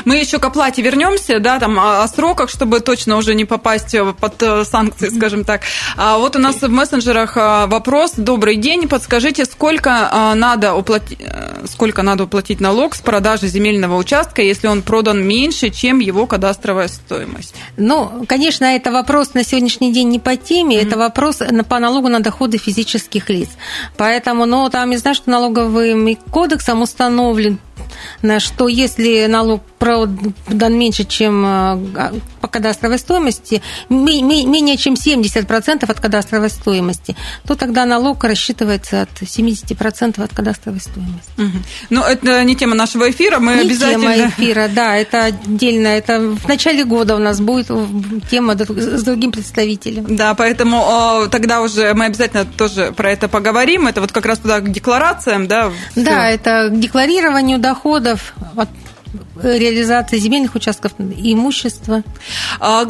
Мы 0.06 0.18
еще 0.18 0.40
к 0.40 0.46
оплате 0.46 0.82
вернемся, 0.82 1.40
да, 1.40 1.60
там 1.60 1.80
о 1.80 2.08
сроках, 2.08 2.50
чтобы 2.50 2.80
точно 2.80 3.18
уже 3.18 3.36
не 3.36 3.46
попасть 3.46 3.96
под 4.20 4.42
э, 4.44 4.66
санкции, 4.66 5.10
скажем 5.10 5.44
так. 5.44 5.62
А 5.96 6.18
вот 6.18 6.36
у 6.36 6.40
нас 6.40 6.62
в 6.62 6.70
мессенджерах 6.70 7.38
э, 7.38 7.66
вопрос. 7.68 8.14
Добрый 8.18 8.56
день, 8.56 8.88
подскажите, 8.88 9.46
сколько 9.46 10.10
э, 10.12 10.34
надо 10.36 10.74
уплатить, 10.74 11.20
сколько 11.66 12.02
надо 12.02 12.26
уплатить 12.26 12.60
налог 12.60 12.96
с 12.96 13.02
продажи 13.02 13.48
земельного 13.48 13.96
участка, 13.96 14.42
если 14.42 14.68
он 14.68 14.82
продан 14.82 15.26
меньше, 15.26 15.70
чем 15.70 16.00
его 16.00 16.26
кадастровая 16.26 16.88
стоимость? 16.88 17.56
Ну, 17.78 18.26
конечно, 18.28 18.66
это 18.66 18.92
вопрос 18.92 19.34
на 19.34 19.44
сегодняшний 19.44 19.94
день 19.94 20.10
не 20.10 20.20
по 20.20 20.36
теме, 20.36 20.78
mm-hmm. 20.78 20.88
это 20.88 20.98
вопрос 20.98 21.40
по 21.70 21.80
налогу 21.80 22.10
на 22.10 22.20
доходы 22.20 22.58
физических 22.58 23.30
лиц. 23.30 23.50
Поэтому, 23.98 24.46
ну, 24.46 24.70
там, 24.70 24.92
я 24.92 24.98
знаю, 24.98 25.16
что 25.16 25.30
налоговым 25.30 26.16
кодексом 26.32 26.82
установлен 26.82 27.60
что 28.40 28.68
если 28.68 29.26
налог 29.28 29.62
продан 29.80 30.78
меньше, 30.78 31.04
чем 31.04 31.46
э, 31.46 32.12
по 32.42 32.48
кадастровой 32.48 32.98
стоимости, 32.98 33.62
менее 33.90 34.78
чем 34.78 34.94
70% 34.96 35.90
от 35.90 36.00
кадастровой 36.00 36.50
стоимости, 36.50 37.16
то 37.46 37.56
тогда 37.56 37.86
налог 37.86 38.24
рассчитывается 38.24 39.04
от 39.04 39.22
70% 39.22 40.24
от 40.24 40.34
кадастровой 40.34 40.80
стоимости. 40.80 41.32
Угу. 41.38 41.64
Ну, 41.92 42.02
это 42.04 42.44
не 42.44 42.56
тема 42.56 42.76
нашего 42.76 43.10
эфира, 43.10 43.40
мы 43.40 43.54
не 43.56 43.62
обязательно... 43.62 44.16
тема 44.16 44.30
эфира, 44.30 44.68
да, 44.74 44.96
это 44.96 45.26
отдельно, 45.26 45.88
это 45.88 46.20
в 46.20 46.48
начале 46.48 46.84
года 46.84 47.16
у 47.16 47.20
нас 47.20 47.40
будет 47.40 47.68
тема 48.30 48.56
с 48.58 49.04
другим 49.04 49.32
представителем. 49.32 50.16
Да, 50.16 50.34
поэтому 50.34 51.28
тогда 51.32 51.62
уже 51.62 51.94
мы 51.94 52.06
обязательно 52.06 52.46
тоже 52.46 52.94
про 52.96 53.12
это 53.12 53.28
поговорим, 53.28 53.88
это 53.88 54.02
вот 54.02 54.12
как 54.12 54.26
раз 54.26 54.40
туда 54.40 54.60
к 54.60 54.72
декларациям, 54.72 55.48
да? 55.48 55.72
Да, 55.96 56.30
это 56.30 56.70
к 56.70 56.80
декларированию 56.80 57.60
доходов 57.68 58.34
от 58.56 58.70
реализации 59.44 60.18
земельных 60.20 60.56
участков 60.56 60.92
и 61.00 61.34
имущества. 61.34 62.04
А, 62.60 62.86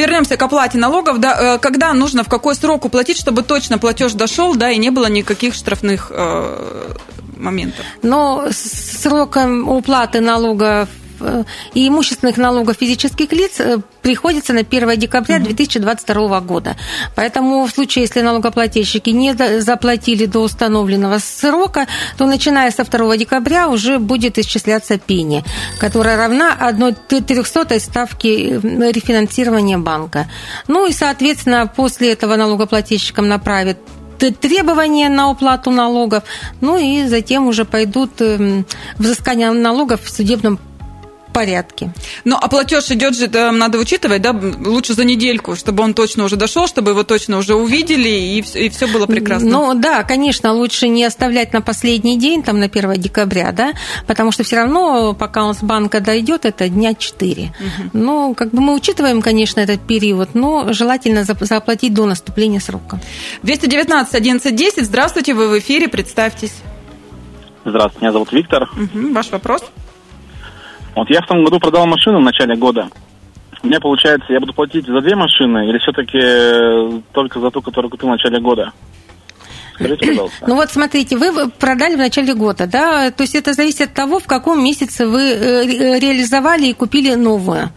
вернемся 0.00 0.36
к 0.36 0.42
оплате 0.42 0.78
налогов. 0.78 1.18
Да, 1.20 1.54
э, 1.54 1.58
когда 1.58 1.92
нужно, 1.92 2.22
в 2.24 2.28
какой 2.28 2.54
срок 2.54 2.84
уплатить, 2.84 3.18
чтобы 3.18 3.42
точно 3.42 3.78
платеж 3.78 4.12
дошел, 4.12 4.54
да, 4.54 4.70
и 4.70 4.78
не 4.78 4.90
было 4.90 5.06
никаких 5.06 5.54
штрафных 5.54 6.08
э, 6.10 6.94
моментов? 7.36 7.84
Но 8.02 8.48
сроком 8.52 9.68
уплаты 9.68 10.20
налогов 10.20 10.88
Э, 10.88 11.07
и 11.74 11.88
имущественных 11.88 12.36
налогов 12.36 12.76
физических 12.78 13.32
лиц 13.32 13.60
э, 13.60 13.78
приходится 14.02 14.52
на 14.52 14.60
1 14.60 14.98
декабря 14.98 15.38
2022 15.38 16.40
года. 16.40 16.76
Поэтому 17.14 17.64
в 17.66 17.70
случае, 17.70 18.04
если 18.04 18.20
налогоплательщики 18.20 19.10
не 19.10 19.34
заплатили 19.60 20.26
до 20.26 20.40
установленного 20.40 21.18
срока, 21.18 21.86
то 22.16 22.26
начиная 22.26 22.70
со 22.70 22.84
2 22.84 23.16
декабря 23.16 23.68
уже 23.68 23.98
будет 23.98 24.38
исчисляться 24.38 24.98
пени, 24.98 25.44
которая 25.78 26.16
равна 26.16 26.54
1 26.58 26.96
300 27.08 27.80
ставки 27.80 28.60
э, 28.62 28.92
рефинансирования 28.92 29.78
банка. 29.78 30.28
Ну 30.68 30.86
и, 30.86 30.92
соответственно, 30.92 31.66
после 31.66 32.12
этого 32.12 32.36
налогоплательщикам 32.36 33.28
направят 33.28 33.78
требования 34.18 35.08
на 35.08 35.30
уплату 35.30 35.70
налогов, 35.70 36.24
ну 36.60 36.76
и 36.76 37.06
затем 37.06 37.46
уже 37.46 37.64
пойдут 37.64 38.20
эм, 38.20 38.66
взыскания 38.98 39.52
налогов 39.52 40.02
в 40.02 40.10
судебном 40.10 40.58
порядке. 41.38 41.92
Ну, 42.24 42.36
а 42.40 42.48
платеж 42.48 42.90
идет 42.90 43.16
же, 43.16 43.26
это 43.26 43.52
надо 43.52 43.78
учитывать, 43.78 44.22
да, 44.22 44.32
лучше 44.32 44.94
за 44.94 45.04
недельку, 45.04 45.54
чтобы 45.54 45.84
он 45.84 45.94
точно 45.94 46.24
уже 46.24 46.34
дошел, 46.34 46.66
чтобы 46.66 46.90
его 46.90 47.04
точно 47.04 47.38
уже 47.38 47.54
увидели, 47.54 48.08
и, 48.08 48.38
и 48.40 48.68
все 48.68 48.88
было 48.88 49.06
прекрасно. 49.06 49.48
Ну, 49.48 49.74
да, 49.74 50.02
конечно, 50.02 50.52
лучше 50.52 50.88
не 50.88 51.04
оставлять 51.04 51.52
на 51.52 51.60
последний 51.60 52.18
день, 52.18 52.42
там, 52.42 52.58
на 52.58 52.66
1 52.66 52.94
декабря, 52.94 53.52
да, 53.52 53.72
потому 54.08 54.32
что 54.32 54.42
все 54.42 54.56
равно, 54.56 55.14
пока 55.14 55.44
он 55.44 55.54
с 55.54 55.62
банка 55.62 56.00
дойдет, 56.00 56.44
это 56.44 56.68
дня 56.68 56.94
4. 56.94 57.42
Угу. 57.42 57.90
Ну, 57.92 58.34
как 58.34 58.50
бы 58.50 58.60
мы 58.60 58.74
учитываем, 58.74 59.22
конечно, 59.22 59.60
этот 59.60 59.80
период, 59.86 60.34
но 60.34 60.72
желательно 60.72 61.22
заплатить 61.22 61.94
до 61.94 62.06
наступления 62.06 62.58
срока. 62.58 62.98
219 63.44 64.14
11 64.14 64.84
здравствуйте, 64.84 65.34
вы 65.34 65.48
в 65.48 65.58
эфире, 65.60 65.86
представьтесь. 65.88 66.54
Здравствуйте, 67.64 68.00
меня 68.00 68.12
зовут 68.12 68.32
Виктор. 68.32 68.64
Угу, 68.64 69.12
ваш 69.12 69.30
вопрос? 69.30 69.62
Вот 70.98 71.10
я 71.10 71.20
в 71.20 71.26
том 71.26 71.44
году 71.44 71.60
продал 71.60 71.86
машину 71.86 72.18
в 72.18 72.24
начале 72.24 72.56
года. 72.56 72.88
У 73.62 73.66
меня 73.66 73.78
получается, 73.80 74.32
я 74.32 74.40
буду 74.40 74.52
платить 74.52 74.86
за 74.86 75.00
две 75.00 75.14
машины 75.14 75.68
или 75.68 75.78
все-таки 75.78 76.18
э, 76.20 77.00
только 77.12 77.40
за 77.40 77.50
ту, 77.50 77.62
которую 77.62 77.90
купил 77.90 78.08
в 78.08 78.12
начале 78.12 78.40
года? 78.40 78.72
Скажите, 79.74 80.06
пожалуйста. 80.08 80.44
Ну 80.46 80.54
вот 80.56 80.70
смотрите, 80.70 81.16
вы 81.16 81.50
продали 81.50 81.94
в 81.94 81.98
начале 81.98 82.34
года, 82.34 82.66
да? 82.66 83.12
То 83.12 83.22
есть 83.22 83.36
это 83.36 83.52
зависит 83.52 83.82
от 83.82 83.94
того, 83.94 84.18
в 84.18 84.26
каком 84.26 84.62
месяце 84.62 85.06
вы 85.06 85.22
э, 85.22 85.98
реализовали 86.00 86.66
и 86.66 86.72
купили 86.72 87.14
новую. 87.14 87.70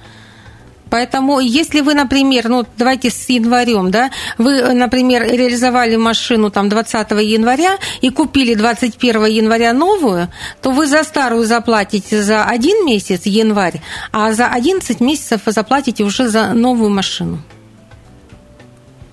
Поэтому, 0.92 1.40
если 1.40 1.80
вы, 1.80 1.94
например, 1.94 2.50
ну, 2.50 2.66
давайте 2.78 3.10
с 3.10 3.30
январем, 3.30 3.92
да, 3.92 4.12
вы, 4.38 4.74
например, 4.74 5.24
реализовали 5.24 5.96
машину 5.96 6.52
там 6.52 6.68
20 6.68 7.12
января 7.12 7.78
и 8.02 8.10
купили 8.10 8.56
21 8.56 9.26
января 9.26 9.72
новую, 9.72 10.28
то 10.62 10.72
вы 10.72 10.88
за 10.88 11.04
старую 11.04 11.46
заплатите 11.46 12.22
за 12.22 12.44
один 12.44 12.86
месяц, 12.86 13.22
январь, 13.26 13.82
а 14.12 14.34
за 14.34 14.48
11 14.48 15.00
месяцев 15.00 15.42
вы 15.46 15.54
заплатите 15.54 16.04
уже 16.04 16.28
за 16.28 16.54
новую 16.54 16.90
машину. 16.90 17.40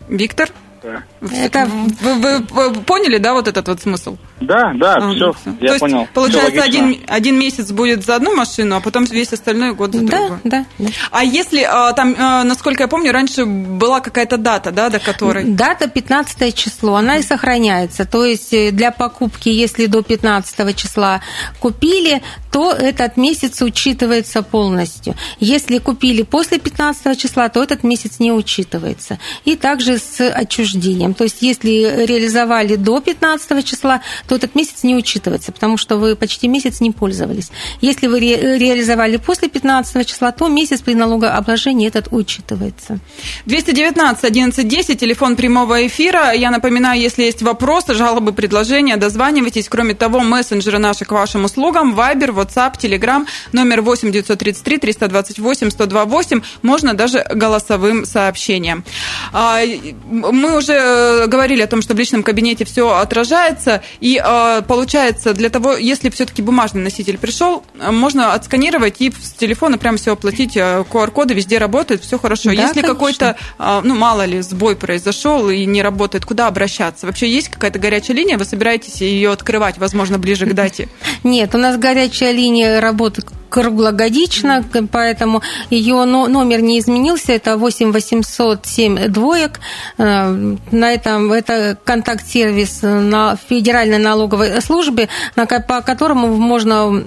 Виктор? 0.08 0.50
Да. 0.82 1.04
Это 1.32 1.66
вы, 1.66 2.14
вы, 2.14 2.38
вы 2.38 2.74
поняли, 2.82 3.18
да, 3.18 3.34
вот 3.34 3.46
этот 3.46 3.68
вот 3.68 3.80
смысл? 3.80 4.16
Да, 4.40 4.72
да, 4.74 4.94
а, 4.94 5.10
все, 5.12 5.32
все. 5.32 5.54
я 5.60 5.72
То 5.74 5.78
понял. 5.80 6.00
Есть, 6.00 6.10
получается, 6.12 6.62
один, 6.62 7.00
один 7.08 7.38
месяц 7.38 7.70
будет 7.72 8.04
за 8.04 8.16
одну 8.16 8.34
машину, 8.34 8.76
а 8.76 8.80
потом 8.80 9.04
весь 9.04 9.32
остальной 9.32 9.74
год 9.74 9.92
за 9.94 10.02
другую. 10.02 10.40
Да, 10.44 10.64
да. 10.78 10.86
А 11.10 11.24
если 11.24 11.62
а, 11.62 11.92
там, 11.92 12.14
а, 12.18 12.44
насколько 12.44 12.84
я 12.84 12.88
помню, 12.88 13.12
раньше 13.12 13.44
была 13.44 14.00
какая-то 14.00 14.36
дата, 14.36 14.70
да, 14.70 14.90
до 14.90 14.98
которой? 14.98 15.44
Дата 15.44 15.88
15 15.88 16.54
число, 16.54 16.96
она 16.96 17.18
и 17.18 17.22
сохраняется. 17.22 18.04
То 18.04 18.24
есть 18.24 18.52
э, 18.52 18.70
для 18.70 18.90
покупки, 18.92 19.48
если 19.48 19.86
до 19.86 20.02
15 20.02 20.76
числа 20.76 21.20
купили, 21.58 22.22
то 22.52 22.72
этот 22.72 23.16
месяц 23.16 23.60
учитывается 23.62 24.42
полностью. 24.42 25.14
Если 25.40 25.78
купили 25.78 26.22
после 26.22 26.58
15 26.58 27.18
числа, 27.18 27.48
то 27.48 27.62
этот 27.62 27.82
месяц 27.82 28.18
не 28.18 28.32
учитывается. 28.32 29.18
И 29.44 29.56
также 29.56 29.98
с 29.98 30.20
отчуждением. 30.28 31.14
То 31.14 31.24
есть 31.24 31.42
если 31.42 32.06
реализовали 32.06 32.76
до 32.76 33.00
15 33.00 33.64
числа, 33.64 34.00
то 34.28 34.36
этот 34.36 34.54
месяц 34.54 34.82
не 34.82 34.94
учитывается, 34.94 35.52
потому 35.52 35.78
что 35.78 35.96
вы 35.96 36.14
почти 36.14 36.48
месяц 36.48 36.80
не 36.80 36.90
пользовались. 36.90 37.50
Если 37.80 38.06
вы 38.06 38.20
ре- 38.20 38.58
реализовали 38.58 39.16
после 39.16 39.48
15 39.48 40.06
числа, 40.06 40.32
то 40.32 40.48
месяц 40.48 40.82
при 40.82 40.94
налогообложении 40.94 41.88
этот 41.88 42.08
учитывается. 42.10 42.98
219 43.46 44.24
11 44.24 44.68
10, 44.68 45.00
телефон 45.00 45.36
прямого 45.36 45.86
эфира. 45.86 46.32
Я 46.32 46.50
напоминаю, 46.50 47.00
если 47.00 47.24
есть 47.24 47.42
вопросы, 47.42 47.94
жалобы, 47.94 48.32
предложения, 48.32 48.96
дозванивайтесь. 48.96 49.68
Кроме 49.68 49.94
того, 49.94 50.20
мессенджеры 50.20 50.78
наши 50.78 51.04
к 51.06 51.12
вашим 51.12 51.44
услугам, 51.44 51.98
Viber, 51.98 52.34
WhatsApp, 52.34 52.74
Telegram, 52.78 53.26
номер 53.52 53.80
8 53.80 54.12
933 54.12 54.78
328 54.78 55.70
128, 55.70 56.42
можно 56.62 56.94
даже 56.94 57.24
голосовым 57.34 58.04
сообщением. 58.04 58.84
А, 59.32 59.60
мы 60.04 60.58
уже 60.58 60.72
э, 60.74 61.26
говорили 61.26 61.62
о 61.62 61.66
том, 61.66 61.80
что 61.80 61.94
в 61.94 61.98
личном 61.98 62.22
кабинете 62.22 62.64
все 62.64 62.90
отражается, 62.90 63.82
и 64.00 64.17
э, 64.22 64.62
получается, 64.62 65.34
для 65.34 65.50
того, 65.50 65.74
если 65.74 66.10
все-таки 66.10 66.42
бумажный 66.42 66.82
носитель 66.82 67.18
пришел, 67.18 67.62
можно 67.74 68.34
отсканировать 68.34 68.96
и 69.00 69.10
с 69.10 69.32
телефона 69.32 69.78
прям 69.78 69.96
все 69.96 70.12
оплатить, 70.12 70.56
QR-коды 70.56 71.34
везде 71.34 71.58
работают, 71.58 72.02
все 72.02 72.18
хорошо. 72.18 72.50
Да, 72.50 72.52
если 72.52 72.82
какой-то, 72.82 73.36
ну, 73.58 73.94
мало 73.94 74.24
ли, 74.24 74.40
сбой 74.40 74.76
произошел 74.76 75.48
и 75.50 75.64
не 75.64 75.82
работает, 75.82 76.24
куда 76.24 76.46
обращаться? 76.46 77.06
Вообще 77.06 77.30
есть 77.30 77.48
какая-то 77.48 77.78
горячая 77.78 78.16
линия, 78.16 78.38
вы 78.38 78.44
собираетесь 78.44 79.00
ее 79.00 79.30
открывать, 79.32 79.78
возможно, 79.78 80.18
ближе 80.18 80.46
к 80.46 80.54
дате? 80.54 80.88
Нет, 81.24 81.54
у 81.54 81.58
нас 81.58 81.76
горячая 81.76 82.32
линия 82.32 82.80
работает 82.80 83.28
круглогодично, 83.48 84.64
поэтому 84.90 85.42
ее 85.70 86.04
номер 86.04 86.60
не 86.60 86.78
изменился, 86.78 87.32
это 87.32 87.56
8 87.56 87.92
807 87.92 89.08
двоек. 89.08 89.60
Э, 89.98 90.56
на 90.70 90.92
этом 90.92 91.32
это 91.32 91.76
контакт-сервис 91.84 92.80
на 92.82 93.36
Федеральной 93.48 93.98
налоговой 93.98 94.60
службе, 94.60 95.08
по 95.34 95.80
которому 95.82 96.36
можно 96.36 97.02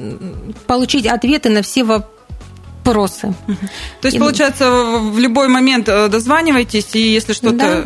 получить 0.68 1.08
ответы 1.08 1.50
на 1.50 1.62
все 1.62 1.84
вопросы. 1.84 3.34
То 4.02 4.08
есть, 4.08 4.20
получается, 4.20 4.70
в 4.70 5.20
любой 5.20 5.48
момент 5.48 5.88
э, 5.88 6.08
дозванивайтесь, 6.08 6.96
и 6.96 7.00
если 7.00 7.34
что-то 7.34 7.58
да 7.58 7.84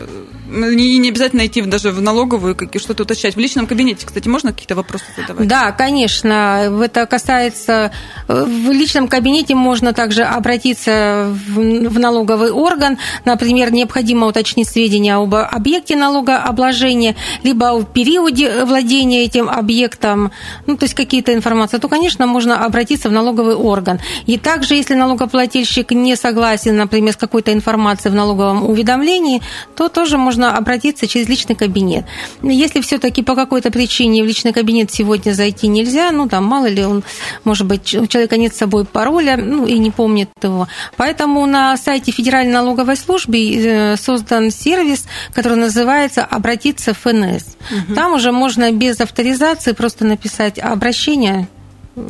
не, 0.48 0.98
не 0.98 1.10
обязательно 1.10 1.46
идти 1.46 1.62
даже 1.62 1.92
в 1.92 2.02
налоговую, 2.02 2.56
как 2.56 2.70
что-то 2.80 3.04
уточнять. 3.04 3.36
В 3.36 3.40
личном 3.40 3.68
кабинете, 3.68 4.06
кстати, 4.06 4.28
можно 4.28 4.52
какие-то 4.52 4.76
вопросы 4.76 5.06
задавать? 5.18 5.48
Да, 5.48 5.72
конечно. 5.72 6.82
Это 6.84 7.06
касается... 7.06 7.92
В 8.28 8.72
личном 8.72 9.08
кабинете 9.08 9.56
можно 9.56 9.94
также 9.94 10.24
обратиться 10.24 11.32
в 11.48 12.00
налоговый 12.00 12.52
орган. 12.52 12.98
Например, 13.24 13.72
необходимо 13.72 14.28
уточнить 14.28 14.68
сведения 14.68 15.16
об 15.16 15.36
объекте 15.36 15.96
налогообложения, 15.96 17.16
либо 17.44 17.72
о 17.72 17.84
периоде 17.84 18.66
владения 18.66 19.24
этим 19.24 19.48
объектом, 19.50 20.32
ну, 20.66 20.76
то 20.76 20.86
есть 20.86 20.96
какие-то 20.96 21.34
информации, 21.34 21.78
то, 21.78 21.88
конечно, 21.88 22.26
можно 22.28 22.66
обратиться 22.66 23.10
в 23.10 23.12
налоговый 23.12 23.56
орган. 23.56 24.00
И 24.26 24.38
также, 24.38 24.76
если 24.76 24.96
налогоплательщик 24.96 25.92
не 25.92 26.16
согласен, 26.16 26.76
например, 26.76 27.14
с 27.14 27.18
какой-то 27.18 27.54
информацией 27.54 28.12
в 28.12 28.16
налоговом 28.16 28.68
уведомлении, 28.68 29.42
то 29.76 29.88
тоже 29.88 30.18
можно 30.18 30.35
можно 30.36 30.58
обратиться 30.58 31.08
через 31.08 31.30
личный 31.30 31.56
кабинет. 31.56 32.06
Если 32.44 32.82
все-таки 32.82 33.24
по 33.24 33.36
какой-то 33.36 33.72
причине 33.72 34.22
в 34.22 34.26
личный 34.26 34.52
кабинет 34.52 34.92
сегодня 34.92 35.32
зайти 35.32 35.68
нельзя, 35.68 36.12
ну 36.12 36.28
там 36.28 36.44
мало 36.44 36.66
ли 36.66 36.84
он, 36.84 37.04
может 37.46 37.66
быть, 37.66 37.96
у 37.96 38.06
человека 38.06 38.36
нет 38.36 38.54
с 38.54 38.58
собой 38.58 38.84
пароля, 38.84 39.38
ну 39.38 39.66
и 39.66 39.78
не 39.78 39.92
помнит 39.92 40.30
его. 40.44 40.68
Поэтому 40.98 41.46
на 41.46 41.78
сайте 41.78 42.12
Федеральной 42.12 42.52
налоговой 42.52 42.98
службы 42.98 43.38
э, 43.38 43.96
создан 43.96 44.52
сервис, 44.52 45.06
который 45.34 45.58
называется 45.58 46.26
«Обратиться 46.26 46.94
в 46.94 47.00
ФНС». 47.00 47.56
Угу. 47.72 47.96
Там 47.96 48.14
уже 48.14 48.34
можно 48.34 48.72
без 48.74 49.00
авторизации 49.00 49.72
просто 49.72 50.06
написать 50.06 50.60
обращение 50.60 51.48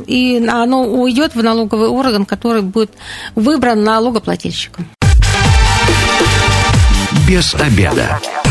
и 0.07 0.43
оно 0.47 0.83
уйдет 0.83 1.35
в 1.35 1.43
налоговый 1.43 1.89
орган, 1.89 2.25
который 2.25 2.63
будет 2.63 2.89
выбран 3.35 3.83
налогоплательщиком 3.83 4.87
без 7.27 7.55
обеда. 7.55 8.44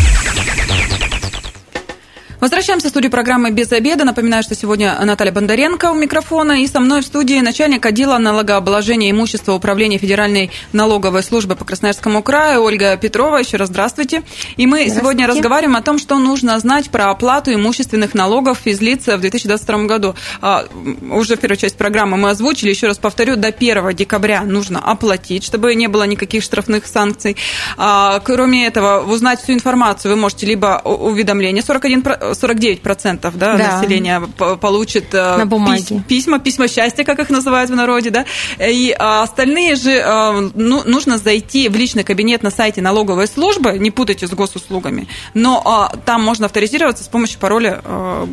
Возвращаемся 2.44 2.88
в 2.88 2.90
студию 2.90 3.10
программы 3.10 3.52
«Без 3.52 3.72
обеда». 3.72 4.04
Напоминаю, 4.04 4.42
что 4.42 4.54
сегодня 4.54 4.94
Наталья 5.02 5.32
Бондаренко 5.32 5.90
у 5.92 5.94
микрофона 5.94 6.60
и 6.62 6.66
со 6.66 6.78
мной 6.78 7.00
в 7.00 7.06
студии 7.06 7.40
начальник 7.40 7.86
отдела 7.86 8.18
налогообложения 8.18 9.10
имущества 9.10 9.54
Управления 9.54 9.96
Федеральной 9.96 10.50
налоговой 10.74 11.22
службы 11.22 11.56
по 11.56 11.64
Красноярскому 11.64 12.22
краю 12.22 12.60
Ольга 12.60 12.98
Петрова. 12.98 13.38
Еще 13.38 13.56
раз 13.56 13.70
здравствуйте. 13.70 14.24
И 14.58 14.66
мы 14.66 14.86
сегодня 14.90 15.26
разговариваем 15.26 15.74
о 15.74 15.80
том, 15.80 15.96
что 15.96 16.18
нужно 16.18 16.58
знать 16.58 16.90
про 16.90 17.08
оплату 17.08 17.50
имущественных 17.50 18.12
налогов 18.12 18.58
физлиц 18.62 19.06
в 19.06 19.20
2022 19.20 19.84
году. 19.86 20.14
А, 20.42 20.66
уже 21.10 21.38
первую 21.38 21.56
часть 21.56 21.78
программы 21.78 22.18
мы 22.18 22.28
озвучили. 22.28 22.68
Еще 22.68 22.88
раз 22.88 22.98
повторю, 22.98 23.36
до 23.36 23.48
1 23.48 23.94
декабря 23.94 24.42
нужно 24.42 24.80
оплатить, 24.80 25.44
чтобы 25.44 25.74
не 25.74 25.88
было 25.88 26.02
никаких 26.02 26.42
штрафных 26.42 26.86
санкций. 26.86 27.38
А, 27.78 28.20
кроме 28.20 28.66
этого, 28.66 29.02
узнать 29.10 29.40
всю 29.40 29.54
информацию 29.54 30.14
вы 30.14 30.20
можете 30.20 30.44
либо 30.44 30.82
уведомление 30.84 31.62
41 31.62 32.02
49% 32.34 33.32
да, 33.36 33.56
да. 33.56 33.76
населения 33.76 34.20
получит 34.60 35.14
э, 35.14 35.36
На 35.38 35.46
бумаге. 35.46 36.02
письма, 36.08 36.38
письма 36.38 36.68
счастья, 36.68 37.04
как 37.04 37.18
их 37.18 37.30
называют 37.30 37.70
в 37.70 37.74
народе, 37.74 38.10
да, 38.10 38.24
и 38.58 38.94
а, 38.98 39.22
остальные 39.22 39.76
же 39.76 40.02
а, 40.04 40.50
ну, 40.54 40.82
нужно 40.84 41.18
зайти 41.18 41.68
в 41.68 41.76
личный 41.76 42.04
кабинет 42.04 42.42
на 42.42 42.50
сайте 42.50 42.82
налоговой 42.82 43.26
службы, 43.26 43.78
не 43.78 43.90
путайте 43.90 44.26
с 44.26 44.30
госуслугами, 44.30 45.08
но 45.34 45.62
а, 45.64 45.96
там 46.04 46.22
можно 46.22 46.46
авторизироваться 46.46 47.04
с 47.04 47.08
помощью 47.08 47.38
пароля 47.38 47.82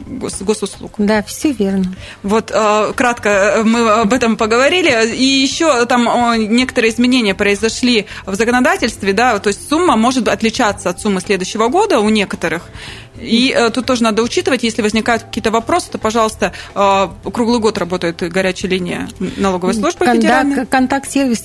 гос, 0.07 0.41
госуслуг. 0.41 0.93
Да, 0.97 1.23
все 1.23 1.51
верно. 1.51 1.95
Вот 2.23 2.51
кратко 2.95 3.61
мы 3.63 3.89
об 3.89 4.13
этом 4.13 4.37
поговорили, 4.37 5.15
и 5.15 5.23
еще 5.23 5.85
там 5.85 6.07
некоторые 6.37 6.91
изменения 6.91 7.33
произошли 7.33 8.05
в 8.25 8.35
законодательстве, 8.35 9.13
да, 9.13 9.39
то 9.39 9.47
есть 9.47 9.67
сумма 9.69 9.95
может 9.95 10.27
отличаться 10.27 10.89
от 10.89 11.01
суммы 11.01 11.21
следующего 11.21 11.67
года 11.67 11.99
у 11.99 12.09
некоторых, 12.09 12.69
и 13.19 13.53
э, 13.55 13.69
тут 13.69 13.85
тоже 13.85 14.03
надо 14.03 14.23
учитывать, 14.23 14.63
если 14.63 14.81
возникают 14.81 15.23
какие-то 15.23 15.51
вопросы, 15.51 15.91
то, 15.91 15.97
пожалуйста, 15.97 16.53
э, 16.73 17.07
круглый 17.31 17.59
год 17.59 17.77
работает 17.77 18.21
горячая 18.31 18.71
линия 18.71 19.09
налоговой 19.37 19.73
службы 19.73 20.05
федеральной. 20.05 20.65
Контакт-сервис 20.65 21.43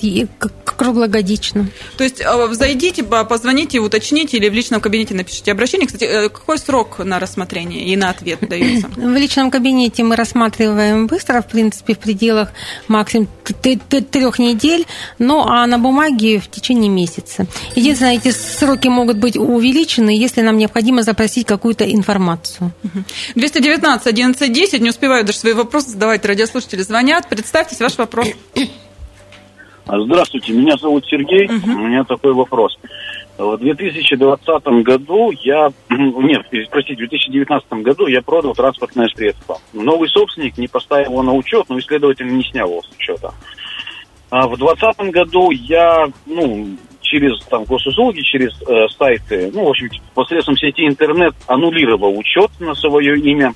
круглогодично. 0.77 1.67
То 1.97 2.03
есть 2.03 2.21
э, 2.21 2.47
зайдите, 2.51 3.03
позвоните, 3.03 3.79
уточните 3.79 4.37
или 4.37 4.47
в 4.47 4.53
личном 4.53 4.79
кабинете 4.79 5.13
напишите 5.13 5.51
обращение. 5.51 5.87
Кстати, 5.87 6.05
э, 6.05 6.29
какой 6.29 6.57
срок 6.57 6.99
на 6.99 7.19
рассмотрение 7.19 7.85
и 7.85 7.95
на 7.95 8.09
ответ 8.09 8.39
дается? 8.47 8.87
В 8.95 9.15
личном 9.15 9.51
кабинете 9.51 10.03
мы 10.03 10.15
рассматриваем 10.15 11.07
быстро, 11.07 11.41
в 11.41 11.47
принципе, 11.47 11.95
в 11.95 11.99
пределах 11.99 12.49
максимум 12.87 13.27
трех 13.43 14.39
недель, 14.39 14.85
ну 15.19 15.41
а 15.47 15.65
на 15.67 15.79
бумаге 15.79 16.39
в 16.39 16.49
течение 16.49 16.89
месяца. 16.89 17.47
Единственное, 17.75 18.15
эти 18.15 18.31
сроки 18.31 18.87
могут 18.87 19.17
быть 19.17 19.35
увеличены, 19.35 20.11
если 20.11 20.41
нам 20.41 20.57
необходимо 20.57 21.03
запросить 21.03 21.47
какую-то 21.57 21.91
информацию. 21.91 22.71
219 23.35 24.07
11 24.07 24.53
10, 24.53 24.81
не 24.81 24.89
успеваю 24.89 25.25
даже 25.25 25.39
свои 25.39 25.53
вопросы 25.53 25.89
задавать, 25.89 26.25
радиослушатели 26.25 26.81
звонят. 26.81 27.27
Представьтесь, 27.27 27.79
ваш 27.79 27.97
вопрос. 27.97 28.27
Здравствуйте, 29.85 30.53
меня 30.53 30.77
зовут 30.77 31.05
Сергей. 31.07 31.45
Угу. 31.45 31.71
У 31.71 31.87
меня 31.87 32.03
такой 32.03 32.33
вопрос. 32.33 32.77
В 33.37 33.57
2020 33.57 34.65
году 34.83 35.31
я, 35.31 35.69
нет, 35.89 36.41
простите, 36.69 36.95
в 36.95 37.09
2019 37.09 37.73
году 37.83 38.07
я 38.07 38.21
продал 38.21 38.53
транспортное 38.53 39.07
средство. 39.15 39.59
Новый 39.73 40.09
собственник 40.09 40.57
не 40.57 40.67
поставил 40.67 41.11
его 41.11 41.23
на 41.23 41.33
учет, 41.33 41.65
но, 41.69 41.79
следовательно, 41.79 42.31
не 42.31 42.43
снял 42.43 42.67
его 42.67 42.81
с 42.81 42.89
учета. 42.97 43.33
А 44.29 44.47
в 44.47 44.57
2020 44.57 45.13
году 45.13 45.51
я, 45.51 46.07
ну, 46.25 46.77
через 47.07 47.39
там 47.45 47.63
госуслуги, 47.63 48.21
через 48.21 48.51
э, 48.61 48.87
сайты, 48.97 49.51
ну, 49.53 49.65
в 49.65 49.69
общем, 49.69 49.89
посредством 50.13 50.57
сети 50.57 50.85
интернет 50.85 51.33
аннулировал 51.47 52.17
учет 52.17 52.51
на 52.59 52.75
свое 52.75 53.17
имя. 53.19 53.53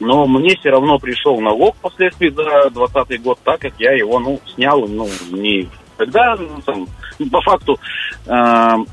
Но 0.00 0.26
мне 0.26 0.54
все 0.56 0.70
равно 0.70 0.98
пришел 0.98 1.40
налог 1.40 1.74
впоследствии 1.76 2.28
за 2.28 2.70
2020 2.70 3.22
год, 3.22 3.38
так 3.42 3.60
как 3.60 3.72
я 3.78 3.92
его, 3.92 4.20
ну, 4.20 4.40
снял, 4.54 4.86
ну, 4.86 5.08
не 5.32 5.68
тогда, 5.96 6.36
ну, 6.36 6.60
там, 6.64 6.86
по 7.30 7.40
факту, 7.42 7.78
э, 8.26 8.28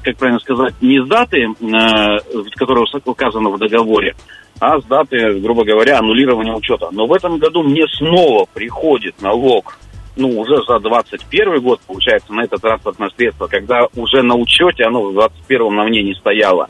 как 0.03 0.17
правильно 0.17 0.39
сказать, 0.39 0.73
не 0.81 0.99
с 1.03 1.07
даты, 1.07 1.43
э, 1.43 2.45
которая 2.55 2.85
указана 3.05 3.49
в 3.49 3.59
договоре, 3.59 4.15
а 4.59 4.79
с 4.79 4.85
даты, 4.85 5.39
грубо 5.39 5.63
говоря, 5.63 5.99
аннулирования 5.99 6.53
учета. 6.53 6.89
Но 6.91 7.05
в 7.05 7.13
этом 7.13 7.37
году 7.37 7.61
мне 7.61 7.85
снова 7.97 8.47
приходит 8.53 9.21
налог 9.21 9.77
ну, 10.15 10.39
уже 10.39 10.63
за 10.67 10.79
21 10.79 11.61
год, 11.61 11.81
получается, 11.85 12.33
на 12.33 12.43
это 12.43 12.57
транспортное 12.57 13.09
средство, 13.15 13.47
когда 13.47 13.87
уже 13.95 14.21
на 14.21 14.35
учете 14.35 14.83
оно 14.85 15.03
в 15.03 15.17
21-м 15.17 15.75
на 15.75 15.83
мне 15.83 16.03
не 16.03 16.13
стояло. 16.15 16.69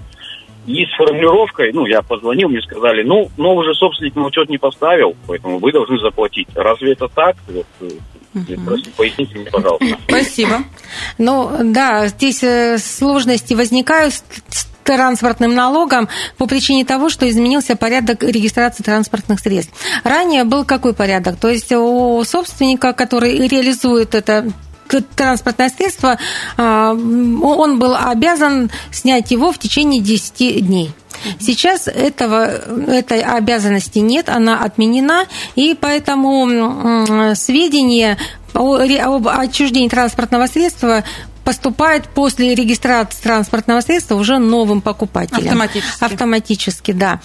И 0.66 0.84
с 0.86 0.98
формулировкой, 0.98 1.72
ну, 1.74 1.86
я 1.86 2.02
позвонил, 2.02 2.50
мне 2.50 2.62
сказали, 2.62 3.04
ну, 3.04 3.30
новый 3.38 3.66
же 3.66 3.76
собственник 3.76 4.16
на 4.16 4.26
учет 4.26 4.50
не 4.50 4.58
поставил, 4.58 5.16
поэтому 5.28 5.60
вы 5.60 5.72
должны 5.72 6.00
заплатить. 6.00 6.48
Разве 6.56 6.94
это 6.94 7.08
так? 7.08 7.36
Вот, 7.48 7.66
Угу. 8.36 8.78
Поясните 8.98 9.40
мне, 9.40 9.50
пожалуйста. 9.50 9.98
Спасибо. 10.10 10.64
Ну, 11.18 11.50
да, 11.64 12.08
здесь 12.08 12.44
э, 12.44 12.78
сложности 12.78 13.54
возникают 13.54 14.14
с 14.14 14.68
транспортным 14.86 15.54
налогом 15.54 16.08
по 16.38 16.46
причине 16.46 16.86
того, 16.86 17.10
что 17.10 17.28
изменился 17.28 17.76
порядок 17.76 18.24
регистрации 18.24 18.84
транспортных 18.84 19.40
средств. 19.40 19.74
Ранее 20.04 20.46
был 20.46 20.64
какой 20.64 20.94
порядок? 20.94 21.38
То 21.38 21.50
есть 21.50 21.72
у 21.74 22.24
собственника, 22.24 22.94
который 22.94 23.48
реализует 23.48 24.16
это 24.16 24.46
транспортное 25.16 25.70
средство, 25.70 26.20
а, 26.58 26.92
он 26.92 27.80
был 27.80 27.96
обязан 27.96 28.70
снять 28.92 29.32
его 29.32 29.52
в 29.52 29.58
течение 29.58 30.00
10 30.00 30.66
дней. 30.66 30.92
Сейчас 31.40 31.88
этого, 31.88 32.46
этой 32.88 33.22
обязанности 33.22 34.00
нет, 34.00 34.30
она 34.30 34.60
отменена, 34.64 35.26
и 35.56 35.76
поэтому 35.80 37.34
сведения 37.36 38.18
об 38.54 39.28
отчуждении 39.28 39.90
транспортного 39.90 40.46
средства 40.48 41.04
поступает 41.46 42.08
после 42.08 42.56
регистрации 42.56 43.22
транспортного 43.22 43.80
средства 43.82 44.16
уже 44.16 44.40
новым 44.40 44.82
покупателям. 44.82 45.44
Автоматически. 45.44 46.04
Автоматически, 46.04 46.92
да. 46.92 47.22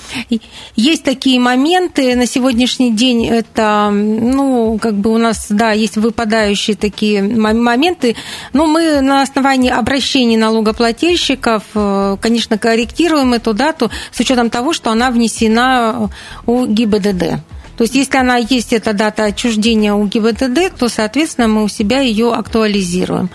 Есть 0.77 1.05
такие 1.05 1.41
моменты. 1.41 2.15
На 2.15 2.27
сегодняшний 2.27 2.93
день 2.93 3.27
это, 3.27 3.91
ну, 3.91 4.79
как 4.81 4.95
бы 4.95 5.11
у 5.11 5.19
нас, 5.19 5.47
да, 5.49 5.73
есть 5.73 5.97
выпадающие 5.97 6.77
такие 6.77 7.23
моменты. 7.23 8.15
Но 8.53 8.67
мы 8.67 9.01
на 9.01 9.23
основании 9.23 9.71
обращений 9.71 10.37
налогоплательщиков, 10.37 11.63
э, 11.75 12.17
конечно, 12.21 12.59
корректируем 12.59 13.33
эту 13.33 13.55
дату 13.55 13.91
с 14.13 14.21
учетом 14.21 14.51
того, 14.51 14.75
что 14.75 14.91
она 14.91 15.11
внесена 15.11 16.11
у 16.47 16.67
ГИБДД. 16.67 17.41
То 17.81 17.85
есть, 17.85 17.95
если 17.95 18.19
она 18.19 18.37
есть, 18.37 18.75
эта 18.75 18.93
дата 18.93 19.25
отчуждения 19.25 19.95
у 19.95 20.05
ГИБДД, 20.05 20.77
то, 20.79 20.90
соответственно, 20.90 21.49
мы 21.49 21.64
у 21.64 21.69
себя 21.69 22.01
ее 22.01 22.31
актуализируем. 22.31 23.31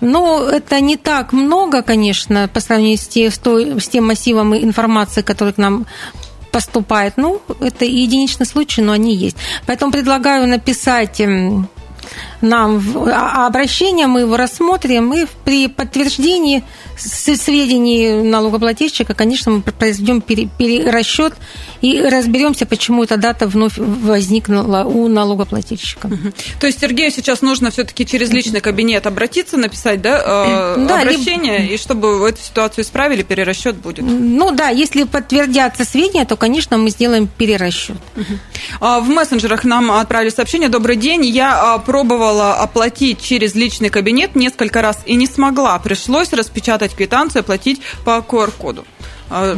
Но 0.00 0.48
это 0.48 0.78
не 0.78 0.96
так 0.96 1.32
много, 1.32 1.82
конечно, 1.82 2.46
по 2.46 2.60
сравнению 2.60 2.98
с, 2.98 3.88
тем, 3.88 4.06
массивом 4.06 4.54
информации, 4.54 5.22
который 5.22 5.52
к 5.52 5.58
нам 5.58 5.84
поступает. 6.52 7.14
Ну, 7.16 7.42
это 7.58 7.86
единичный 7.86 8.46
случай, 8.46 8.82
но 8.82 8.92
они 8.92 9.16
есть. 9.16 9.36
Поэтому 9.66 9.90
предлагаю 9.90 10.46
написать 10.46 11.20
эм, 11.20 11.68
нам 12.40 12.82
а, 13.08 13.46
обращение, 13.46 14.06
мы 14.06 14.20
его 14.20 14.36
рассмотрим, 14.36 15.12
и 15.12 15.26
при 15.44 15.68
подтверждении 15.68 16.64
сведений 16.96 18.22
налогоплательщика, 18.22 19.14
конечно, 19.14 19.52
мы 19.52 19.62
произведем 19.62 20.20
перерасчет 20.20 21.34
и 21.80 22.00
разберемся, 22.00 22.66
почему 22.66 23.04
эта 23.04 23.16
дата 23.16 23.46
вновь 23.46 23.74
возникла 23.76 24.84
у 24.84 25.08
налогоплательщика. 25.08 26.10
То 26.60 26.66
есть 26.66 26.80
Сергею 26.80 27.10
сейчас 27.10 27.42
нужно 27.42 27.70
все-таки 27.70 28.04
через 28.04 28.30
личный 28.30 28.60
кабинет 28.60 29.06
обратиться, 29.06 29.56
написать 29.56 30.02
да, 30.02 30.74
э, 30.76 30.86
да, 30.86 31.00
обращение, 31.00 31.58
либо... 31.58 31.74
и 31.74 31.78
чтобы 31.78 32.28
эту 32.28 32.40
ситуацию 32.42 32.84
исправили, 32.84 33.22
перерасчет 33.22 33.76
будет. 33.76 34.04
Ну 34.04 34.50
да, 34.50 34.68
если 34.68 35.04
подтвердятся 35.04 35.84
сведения, 35.84 36.24
то, 36.24 36.36
конечно, 36.36 36.78
мы 36.78 36.90
сделаем 36.90 37.28
перерасчет. 37.28 37.96
В 38.80 39.08
мессенджерах 39.08 39.64
нам 39.64 39.90
отправили 39.90 40.30
сообщение. 40.30 40.68
Добрый 40.68 40.96
день, 40.96 41.24
я 41.24 41.74
а, 41.74 41.78
пробовала 42.28 42.54
оплатить 42.54 43.22
через 43.22 43.54
личный 43.54 43.88
кабинет 43.88 44.34
несколько 44.36 44.82
раз 44.82 44.98
и 45.06 45.14
не 45.14 45.26
смогла. 45.26 45.78
Пришлось 45.78 46.32
распечатать 46.32 46.94
квитанцию 46.94 47.40
и 47.40 47.44
оплатить 47.44 47.80
по 48.04 48.18
QR-коду. 48.18 48.84
А, 49.30 49.56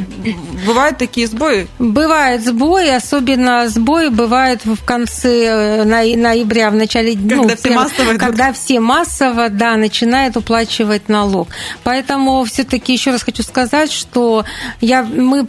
бывают 0.66 0.98
такие 0.98 1.26
сбои? 1.26 1.68
Бывают 1.78 2.42
сбои, 2.42 2.88
особенно 2.88 3.68
сбои 3.68 4.08
бывают 4.08 4.64
в 4.64 4.84
конце 4.84 5.82
э, 5.82 5.84
ноября, 5.84 6.70
в 6.70 6.74
начале 6.74 7.14
когда 7.14 7.36
ну, 7.36 7.48
все 7.56 7.70
массово, 7.70 8.14
когда 8.18 8.52
все 8.52 8.80
массово, 8.80 9.48
да, 9.48 9.76
начинают 9.76 10.36
уплачивать 10.36 11.08
налог. 11.08 11.48
Поэтому 11.84 12.44
все-таки 12.44 12.92
еще 12.92 13.12
раз 13.12 13.22
хочу 13.22 13.44
сказать, 13.44 13.92
что 13.92 14.44
я 14.80 15.04
мы 15.04 15.46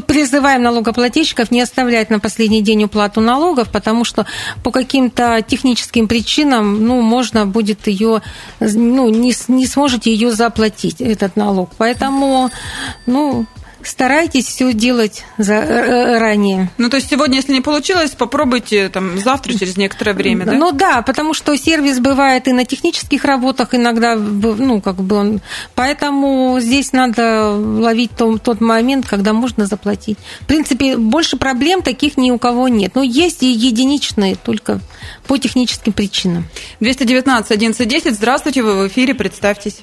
призываем 0.00 0.62
налогоплательщиков 0.62 1.50
не 1.50 1.60
оставлять 1.60 2.10
на 2.10 2.20
последний 2.20 2.62
день 2.62 2.84
уплату 2.84 3.20
налогов, 3.20 3.68
потому 3.70 4.04
что 4.04 4.26
по 4.62 4.70
каким-то 4.70 5.42
техническим 5.46 6.08
причинам 6.08 6.84
ну, 6.86 7.00
можно 7.00 7.46
будет 7.46 7.86
ее, 7.86 8.22
ну, 8.60 9.08
не, 9.08 9.34
не 9.48 9.66
сможете 9.66 10.12
ее 10.12 10.32
заплатить, 10.32 11.00
этот 11.00 11.36
налог. 11.36 11.70
Поэтому, 11.78 12.50
ну, 13.06 13.46
старайтесь 13.86 14.46
все 14.46 14.72
делать 14.72 15.24
заранее. 15.38 16.70
Ну, 16.78 16.88
то 16.90 16.96
есть 16.96 17.10
сегодня, 17.10 17.36
если 17.36 17.52
не 17.52 17.60
получилось, 17.60 18.10
попробуйте 18.12 18.88
там 18.88 19.18
завтра, 19.18 19.52
через 19.54 19.76
некоторое 19.76 20.14
время, 20.14 20.46
да? 20.46 20.52
Ну 20.52 20.72
да, 20.72 21.02
потому 21.02 21.34
что 21.34 21.56
сервис 21.56 22.00
бывает 22.00 22.48
и 22.48 22.52
на 22.52 22.64
технических 22.64 23.24
работах 23.24 23.74
иногда, 23.74 24.16
ну, 24.16 24.80
как 24.80 24.96
бы 24.96 25.16
он... 25.16 25.40
Поэтому 25.74 26.58
здесь 26.60 26.92
надо 26.92 27.50
ловить 27.50 28.10
тот, 28.16 28.42
тот 28.42 28.60
момент, 28.60 29.06
когда 29.06 29.32
можно 29.32 29.66
заплатить. 29.66 30.18
В 30.40 30.46
принципе, 30.46 30.96
больше 30.96 31.36
проблем 31.36 31.82
таких 31.82 32.16
ни 32.16 32.30
у 32.30 32.38
кого 32.38 32.68
нет. 32.68 32.92
Но 32.94 33.02
есть 33.02 33.42
и 33.42 33.50
единичные, 33.52 34.36
только 34.36 34.80
по 35.26 35.38
техническим 35.38 35.92
причинам. 35.92 36.46
219 36.80 37.50
1110, 37.50 38.14
здравствуйте, 38.14 38.62
вы 38.62 38.84
в 38.84 38.88
эфире, 38.88 39.14
представьтесь. 39.14 39.82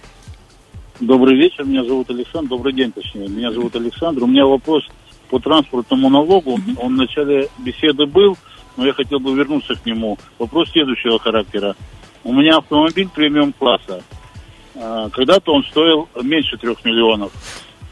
Добрый 1.02 1.36
вечер, 1.36 1.64
меня 1.64 1.84
зовут 1.84 2.12
Александр, 2.12 2.50
добрый 2.50 2.74
день 2.74 2.92
точнее, 2.92 3.28
меня 3.28 3.52
зовут 3.52 3.76
Александр. 3.76 4.24
У 4.24 4.28
меня 4.28 4.46
вопрос 4.46 4.88
по 5.32 5.40
транспортному 5.40 6.10
налогу, 6.10 6.60
он 6.78 6.94
в 6.94 6.98
начале 6.98 7.50
беседы 7.58 8.06
был, 8.06 8.38
но 8.78 8.86
я 8.86 8.94
хотел 8.94 9.20
бы 9.20 9.34
вернуться 9.34 9.74
к 9.74 9.84
нему. 9.84 10.20
Вопрос 10.38 10.70
следующего 10.70 11.18
характера. 11.18 11.76
У 12.24 12.32
меня 12.32 12.58
автомобиль 12.58 13.10
премиум 13.10 13.52
класса. 13.52 14.04
А, 14.76 15.10
когда-то 15.10 15.54
он 15.54 15.64
стоил 15.64 16.08
меньше 16.22 16.56
трех 16.58 16.86
миллионов, 16.86 17.32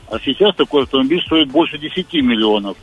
а 0.07 0.19
сейчас 0.19 0.55
такой 0.55 0.83
автомобиль 0.83 1.23
стоит 1.23 1.49
больше 1.49 1.79
10 1.79 2.13
миллионов. 2.13 2.77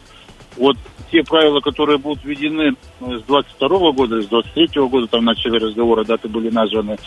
Вот 0.56 0.76
те 1.10 1.22
правила, 1.22 1.60
которые 1.60 1.98
будут 1.98 2.24
введены 2.24 2.74
с 3.00 3.22
22 3.22 3.92
года, 3.92 4.20
с 4.20 4.26
23 4.26 4.82
года, 4.82 5.06
там 5.06 5.20
в 5.20 5.24
начале 5.24 5.58
разговора 5.58 6.04
даты 6.04 6.28
были 6.28 6.50
названы, 6.50 6.98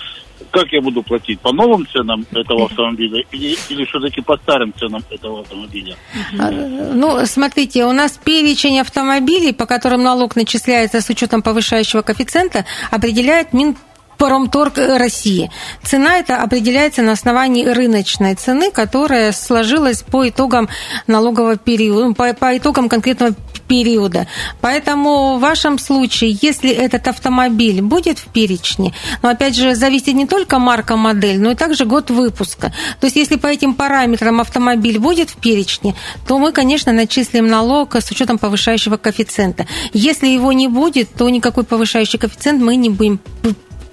как 0.52 0.72
я 0.72 0.82
буду 0.82 1.04
платить? 1.04 1.40
По 1.42 1.52
новым 1.52 1.86
ценам 1.88 2.26
этого 2.32 2.66
автомобиля 2.66 3.24
или, 3.32 3.58
или 3.70 3.86
все-таки 3.86 4.22
по 4.22 4.38
старым 4.38 4.74
ценам 4.78 5.04
этого 5.10 5.42
автомобиля? 5.42 5.96
А, 6.40 6.50
ну, 6.50 7.26
смотрите, 7.26 7.86
у 7.86 7.92
нас 7.92 8.18
перечень 8.24 8.80
автомобилей, 8.80 9.54
по 9.54 9.66
которым 9.66 10.04
налог 10.04 10.36
начисляется 10.36 11.02
с 11.02 11.10
учетом 11.10 11.42
повышающего 11.42 12.02
коэффициента, 12.02 12.66
определяет 12.90 13.54
Мин 13.54 13.76
Промторг 14.20 14.78
России. 14.78 15.50
Цена 15.82 16.18
это 16.18 16.44
определяется 16.44 17.02
на 17.02 17.14
основании 17.14 17.66
рыночной 17.66 18.36
цены, 18.36 18.70
которая 18.70 19.32
сложилась 19.32 20.04
по 20.04 20.28
итогам 20.28 20.68
налогового 21.08 21.56
периода, 21.56 22.14
по, 22.14 22.34
по 22.34 22.58
итогам 22.58 22.90
конкретного 22.90 23.34
периода. 23.70 24.28
Поэтому 24.60 25.38
в 25.38 25.40
вашем 25.40 25.80
случае, 25.80 26.38
если 26.42 26.70
этот 26.70 27.08
автомобиль 27.08 27.82
будет 27.82 28.20
в 28.20 28.26
перечне, 28.26 28.94
но 29.22 29.30
опять 29.30 29.56
же 29.56 29.74
зависит 29.74 30.16
не 30.16 30.28
только 30.28 30.60
марка, 30.60 30.98
модель, 30.98 31.40
но 31.40 31.52
и 31.52 31.56
также 31.56 31.86
год 31.86 32.10
выпуска. 32.10 32.74
То 33.00 33.06
есть 33.06 33.16
если 33.16 33.38
по 33.38 33.48
этим 33.48 33.74
параметрам 33.74 34.42
автомобиль 34.42 35.00
будет 35.00 35.30
в 35.30 35.38
перечне, 35.38 35.96
то 36.28 36.38
мы, 36.40 36.52
конечно, 36.52 36.92
начислим 36.92 37.48
налог 37.48 37.96
с 37.96 38.12
учетом 38.12 38.38
повышающего 38.38 38.98
коэффициента. 38.98 39.66
Если 39.94 40.28
его 40.28 40.52
не 40.52 40.68
будет, 40.68 41.14
то 41.14 41.30
никакой 41.30 41.64
повышающий 41.64 42.20
коэффициент 42.20 42.62
мы 42.62 42.76
не 42.76 42.90
будем 42.90 43.22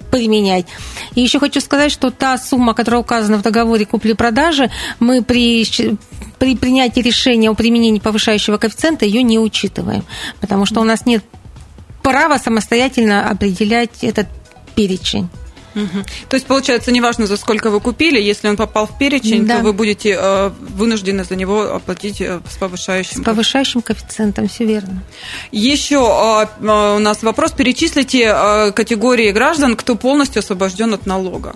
применять. 0.09 0.65
И 1.15 1.21
еще 1.21 1.39
хочу 1.39 1.61
сказать, 1.61 1.91
что 1.91 2.11
та 2.11 2.37
сумма, 2.37 2.73
которая 2.73 3.01
указана 3.01 3.37
в 3.37 3.41
договоре 3.41 3.85
купли-продажи, 3.85 4.69
мы 4.99 5.23
при, 5.23 5.65
при 6.39 6.55
принятии 6.55 7.01
решения 7.01 7.49
о 7.49 7.53
применении 7.53 7.99
повышающего 7.99 8.57
коэффициента 8.57 9.05
ее 9.05 9.23
не 9.23 9.39
учитываем, 9.39 10.03
потому 10.39 10.65
что 10.65 10.81
у 10.81 10.83
нас 10.83 11.05
нет 11.05 11.23
права 12.01 12.37
самостоятельно 12.37 13.29
определять 13.29 14.03
этот 14.03 14.27
перечень. 14.75 15.29
Угу. 15.77 16.05
То 16.29 16.35
есть, 16.35 16.47
получается, 16.47 16.91
неважно, 16.91 17.27
за 17.27 17.37
сколько 17.37 17.69
вы 17.69 17.79
купили, 17.79 18.19
если 18.19 18.49
он 18.49 18.57
попал 18.57 18.87
в 18.87 18.97
перечень, 18.97 19.45
да. 19.45 19.57
то 19.57 19.63
вы 19.63 19.73
будете 19.73 20.17
э, 20.19 20.49
вынуждены 20.59 21.23
за 21.23 21.35
него 21.35 21.75
оплатить 21.75 22.19
э, 22.19 22.39
с 22.49 22.57
повышающим. 22.57 23.21
С 23.21 23.23
повышающим 23.23 23.81
коэффициентом, 23.81 24.47
все 24.47 24.65
верно. 24.65 25.03
Еще 25.51 25.95
э, 25.95 26.95
у 26.95 26.99
нас 26.99 27.21
вопрос. 27.21 27.51
Перечислите 27.51 28.71
категории 28.73 29.31
граждан, 29.31 29.75
кто 29.75 29.95
полностью 29.95 30.39
освобожден 30.39 30.93
от 30.93 31.05
налога. 31.05 31.55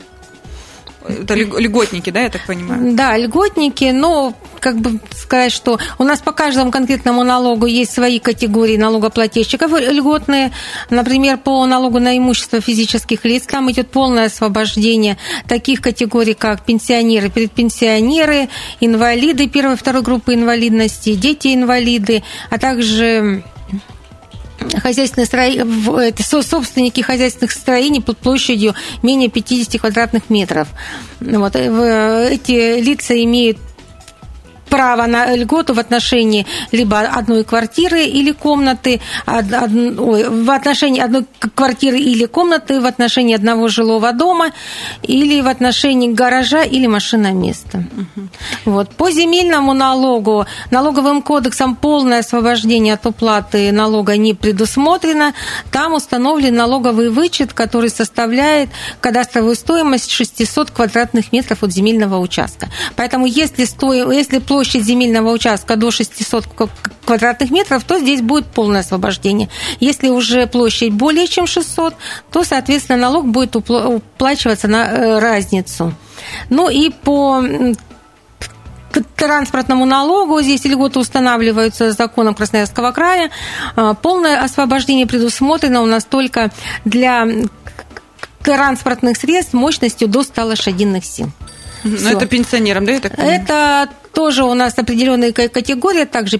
Это 1.07 1.33
льготники, 1.35 2.09
да, 2.09 2.21
я 2.21 2.29
так 2.29 2.45
понимаю? 2.45 2.93
Да, 2.95 3.17
льготники, 3.17 3.85
но 3.85 4.33
как 4.59 4.77
бы 4.77 4.99
сказать, 5.15 5.51
что 5.51 5.79
у 5.97 6.03
нас 6.03 6.19
по 6.19 6.31
каждому 6.31 6.71
конкретному 6.71 7.23
налогу 7.23 7.65
есть 7.65 7.91
свои 7.91 8.19
категории 8.19 8.77
налогоплательщиков 8.77 9.71
льготные. 9.71 10.51
Например, 10.89 11.37
по 11.37 11.65
налогу 11.65 11.99
на 11.99 12.17
имущество 12.17 12.61
физических 12.61 13.25
лиц 13.25 13.43
там 13.47 13.71
идет 13.71 13.89
полное 13.89 14.25
освобождение 14.25 15.17
таких 15.47 15.81
категорий, 15.81 16.35
как 16.35 16.63
пенсионеры, 16.63 17.29
предпенсионеры, 17.29 18.49
инвалиды 18.79 19.47
первой 19.47 19.73
и 19.73 19.77
второй 19.77 20.03
группы 20.03 20.35
инвалидности, 20.35 21.15
дети-инвалиды, 21.15 22.23
а 22.51 22.59
также 22.59 23.43
хозяйственные 24.81 25.25
это 25.97 26.23
собственники 26.41 27.01
хозяйственных 27.01 27.51
строений 27.51 28.01
под 28.01 28.17
площадью 28.17 28.75
менее 29.03 29.29
50 29.29 29.79
квадратных 29.79 30.29
метров. 30.29 30.67
Вот. 31.19 31.55
Э, 31.55 32.29
эти 32.31 32.81
лица 32.81 33.21
имеют 33.23 33.57
право 34.71 35.05
на 35.05 35.35
льготу 35.35 35.73
в 35.73 35.79
отношении 35.79 36.47
либо 36.71 37.01
одной 37.01 37.43
квартиры 37.43 38.05
или 38.05 38.31
комнаты, 38.31 39.01
ой, 39.27 40.29
в 40.29 40.49
отношении 40.49 41.01
одной 41.01 41.25
квартиры 41.55 41.99
или 41.99 42.25
комнаты, 42.25 42.79
в 42.79 42.85
отношении 42.85 43.35
одного 43.35 43.67
жилого 43.67 44.13
дома 44.13 44.51
или 45.03 45.41
в 45.41 45.47
отношении 45.47 46.13
гаража 46.13 46.63
или 46.63 46.87
машина 46.87 47.33
места. 47.33 47.83
Угу. 47.97 48.27
Вот. 48.65 48.89
По 48.95 49.11
земельному 49.11 49.73
налогу 49.73 50.45
налоговым 50.71 51.21
кодексом 51.21 51.75
полное 51.75 52.19
освобождение 52.19 52.93
от 52.93 53.05
уплаты 53.05 53.73
налога 53.73 54.15
не 54.15 54.33
предусмотрено. 54.33 55.33
Там 55.71 55.95
установлен 55.95 56.55
налоговый 56.55 57.09
вычет, 57.09 57.51
который 57.51 57.89
составляет 57.89 58.69
кадастровую 59.01 59.55
стоимость 59.55 60.11
600 60.11 60.71
квадратных 60.71 61.33
метров 61.33 61.61
от 61.63 61.73
земельного 61.73 62.19
участка. 62.19 62.69
Поэтому 62.95 63.25
если, 63.25 63.65
сто... 63.65 63.93
если 64.13 64.39
площадь 64.39 64.60
земельного 64.63 65.31
участка 65.31 65.75
до 65.75 65.91
600 65.91 66.45
квадратных 67.05 67.51
метров, 67.51 67.83
то 67.83 67.99
здесь 67.99 68.21
будет 68.21 68.47
полное 68.47 68.81
освобождение. 68.81 69.49
Если 69.79 70.09
уже 70.09 70.47
площадь 70.47 70.93
более 70.93 71.27
чем 71.27 71.47
600, 71.47 71.95
то, 72.31 72.43
соответственно, 72.43 72.97
налог 72.97 73.27
будет 73.27 73.55
уплачиваться 73.55 74.67
на 74.67 74.85
э, 74.85 75.19
разницу. 75.19 75.93
Ну 76.49 76.69
и 76.69 76.89
по 76.89 77.43
транспортному 79.15 79.85
налогу. 79.85 80.41
Здесь 80.41 80.65
льготы 80.65 80.99
устанавливаются 80.99 81.91
законом 81.91 82.35
Красноярского 82.35 82.91
края. 82.91 83.29
А, 83.75 83.93
полное 83.93 84.41
освобождение 84.41 85.07
предусмотрено 85.07 85.81
у 85.81 85.85
нас 85.85 86.03
только 86.05 86.51
для 86.85 87.27
транспортных 88.43 89.17
средств 89.17 89.53
мощностью 89.53 90.07
до 90.07 90.23
100 90.23 90.45
лошадиных 90.45 91.05
сил. 91.05 91.31
Но 91.83 91.97
Всё. 91.97 92.09
это 92.11 92.25
пенсионерам, 92.25 92.85
да? 92.85 92.93
Это 92.93 93.89
тоже 94.13 94.43
у 94.43 94.53
нас 94.53 94.77
определенные 94.77 95.31
категории, 95.33 96.05
также 96.05 96.37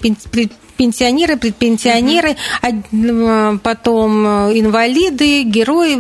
пенсионеры, 0.82 1.38
предпенсионеры, 1.38 2.38
угу. 2.64 3.60
потом 3.60 4.26
э, 4.26 4.60
инвалиды, 4.60 5.44
герои 5.44 5.96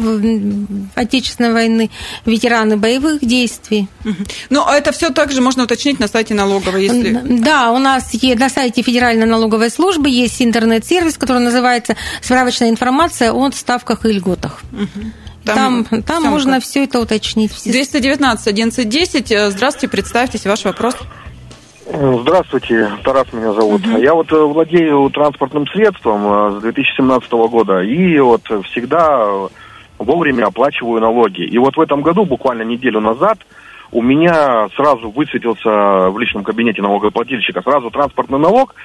Отечественной 0.96 1.54
войны, 1.54 1.92
ветераны 2.26 2.78
боевых 2.78 3.20
действий. 3.22 3.88
Угу. 4.04 4.16
Ну, 4.50 4.64
а 4.66 4.76
это 4.76 4.92
все 4.92 5.12
также 5.12 5.42
можно 5.42 5.64
уточнить 5.64 6.00
на 6.00 6.08
сайте 6.08 6.34
налоговой, 6.34 6.86
если... 6.86 7.12
Да, 7.24 7.72
у 7.72 7.78
нас 7.78 8.12
на 8.14 8.50
сайте 8.50 8.82
Федеральной 8.82 9.28
налоговой 9.28 9.70
службы 9.70 10.10
есть 10.10 10.42
интернет-сервис, 10.42 11.18
который 11.18 11.44
называется 11.44 11.96
«Справочная 12.22 12.70
информация 12.70 13.34
о 13.34 13.52
ставках 13.52 14.06
и 14.06 14.14
льготах». 14.14 14.62
Угу. 14.72 15.12
Там, 15.46 15.86
там, 15.86 16.04
там 16.04 16.24
можно 16.24 16.60
все 16.60 16.84
это 16.84 17.00
уточнить. 17.00 17.52
219 17.64 18.48
1110. 18.48 19.52
Здравствуйте, 19.54 19.88
представьтесь, 19.88 20.46
ваш 20.46 20.66
вопрос. 20.66 20.96
Здравствуйте, 21.86 22.92
Тарас 23.04 23.34
меня 23.34 23.54
зовут. 23.54 23.86
Угу. 23.86 23.98
Я 23.98 24.14
вот 24.14 24.32
э, 24.32 24.36
владею 24.36 25.10
транспортным 25.10 25.68
средством 25.68 26.56
э, 26.56 26.60
с 26.60 26.62
2017 26.62 27.32
года 27.32 27.82
и 27.82 28.20
вот 28.20 28.44
всегда 28.70 29.50
вовремя 29.98 30.46
оплачиваю 30.46 31.02
налоги. 31.02 31.42
И 31.42 31.58
вот 31.58 31.78
в 31.78 31.82
этом 31.82 32.02
году, 32.02 32.26
буквально 32.26 32.64
неделю 32.64 33.00
назад, 33.00 33.40
у 33.92 34.02
меня 34.02 34.70
сразу 34.76 35.10
высветился 35.10 36.10
в 36.10 36.20
личном 36.20 36.44
кабинете 36.44 36.82
налогоплательщика 36.82 37.62
сразу 37.62 37.90
транспортный 37.90 38.40
налог 38.40 38.76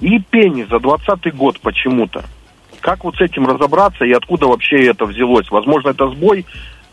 и 0.00 0.18
пени 0.18 0.62
за 0.62 0.80
2020 0.80 1.36
год 1.36 1.60
почему-то. 1.60 2.24
Как 2.80 3.04
вот 3.04 3.16
с 3.16 3.20
этим 3.20 3.46
разобраться 3.46 4.04
и 4.04 4.12
откуда 4.12 4.46
вообще 4.46 4.86
это 4.86 5.04
взялось? 5.04 5.50
Возможно, 5.50 5.90
это 5.90 6.08
сбой 6.08 6.46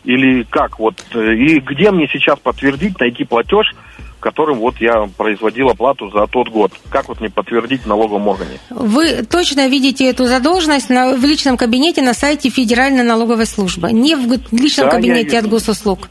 или 0.04 0.42
как? 0.44 0.78
Вот, 0.78 1.02
э, 1.14 1.34
и 1.34 1.60
где 1.60 1.90
мне 1.90 2.08
сейчас 2.08 2.38
подтвердить, 2.38 3.00
найти 3.00 3.24
платеж, 3.24 3.74
которым 4.26 4.58
вот 4.58 4.80
я 4.80 5.08
производил 5.16 5.68
оплату 5.68 6.10
за 6.10 6.26
тот 6.26 6.48
год. 6.48 6.72
Как 6.88 7.06
вот 7.06 7.20
мне 7.20 7.30
подтвердить 7.30 7.82
в 7.82 7.86
налоговом 7.86 8.26
органе? 8.26 8.58
Вы 8.70 9.22
точно 9.22 9.68
видите 9.68 10.04
эту 10.10 10.24
задолженность 10.24 10.90
на, 10.90 11.14
в 11.14 11.24
личном 11.24 11.56
кабинете 11.56 12.02
на 12.02 12.12
сайте 12.12 12.50
Федеральной 12.50 13.04
налоговой 13.04 13.46
службы, 13.46 13.92
не 13.92 14.16
в 14.16 14.26
личном 14.50 14.88
да, 14.88 14.96
кабинете 14.96 15.38
от 15.38 15.46
госуслуг? 15.46 16.08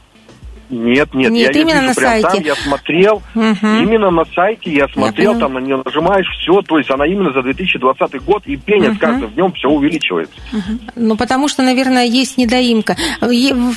Нет, 0.70 1.14
нет, 1.14 1.32
нет 1.32 1.56
я 1.56 1.62
именно 1.62 1.82
вижу, 1.82 1.88
на 1.88 1.94
прям 1.94 2.12
сайте. 2.12 2.28
Там 2.28 2.42
я 2.44 2.56
смотрел, 2.56 3.16
угу. 3.36 3.68
именно 3.84 4.12
на 4.12 4.26
сайте 4.26 4.72
я 4.72 4.88
смотрел, 4.88 5.34
я 5.34 5.40
там 5.40 5.54
на 5.54 5.60
нее 5.60 5.82
нажимаешь, 5.84 6.28
все, 6.40 6.62
то 6.62 6.78
есть 6.78 6.90
она 6.90 7.06
именно 7.06 7.32
за 7.32 7.42
2020 7.44 8.24
год, 8.24 8.44
и 8.46 8.56
пенит 8.58 8.92
угу. 8.92 9.00
каждым 9.00 9.30
днем 9.32 9.54
все 9.54 9.70
увеличивается. 9.70 10.36
Угу. 10.52 10.80
Ну, 10.96 11.18
потому 11.18 11.48
что, 11.48 11.62
наверное, 11.64 12.06
есть 12.06 12.38
недоимка. 12.38 12.96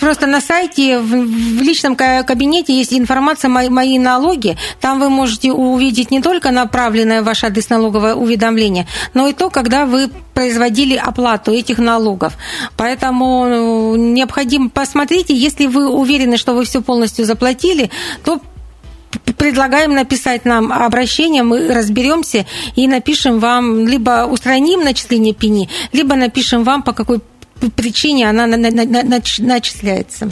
Просто 0.01 0.27
на 0.27 0.41
сайте, 0.41 0.99
в 0.99 1.63
личном 1.63 1.97
кабинете 1.97 2.77
есть 2.77 2.93
информация 2.93 3.49
«Мои, 3.49 3.69
мои 3.69 3.99
налоги», 3.99 4.57
там 4.81 5.01
вы 5.01 5.11
можете 5.11 5.53
увидеть 5.53 6.11
не 6.11 6.23
только 6.23 6.51
направленное 6.51 7.23
в 7.23 7.25
ваш 7.25 7.45
адрес 7.45 7.69
налоговое 7.69 8.15
уведомление, 8.15 8.87
но 9.15 9.29
и 9.29 9.33
то, 9.33 9.51
когда 9.51 9.87
вы 9.87 10.09
производили 10.39 10.95
оплату 10.95 11.53
этих 11.53 11.79
налогов. 11.79 12.35
Поэтому 12.77 13.47
ну, 13.49 13.97
необходимо 13.97 14.71
посмотрите, 14.71 15.35
если 15.35 15.67
вы 15.67 15.89
уверены, 15.89 16.37
что 16.37 16.55
вы 16.55 16.65
все 16.65 16.78
полностью 16.83 17.25
заплатили, 17.25 17.91
то 18.25 18.41
предлагаем 19.37 19.95
написать 19.95 20.45
нам 20.45 20.73
обращение, 20.73 21.43
мы 21.43 21.73
разберемся 21.73 22.47
и 22.77 22.87
напишем 22.87 23.39
вам, 23.39 23.87
либо 23.87 24.27
устраним 24.27 24.85
начисление 24.85 25.35
пени, 25.35 25.69
либо 25.93 26.15
напишем 26.15 26.65
вам, 26.65 26.83
по 26.83 26.93
какой 26.93 27.21
причине 27.75 28.29
она 28.29 28.47
начисляется. 28.47 30.31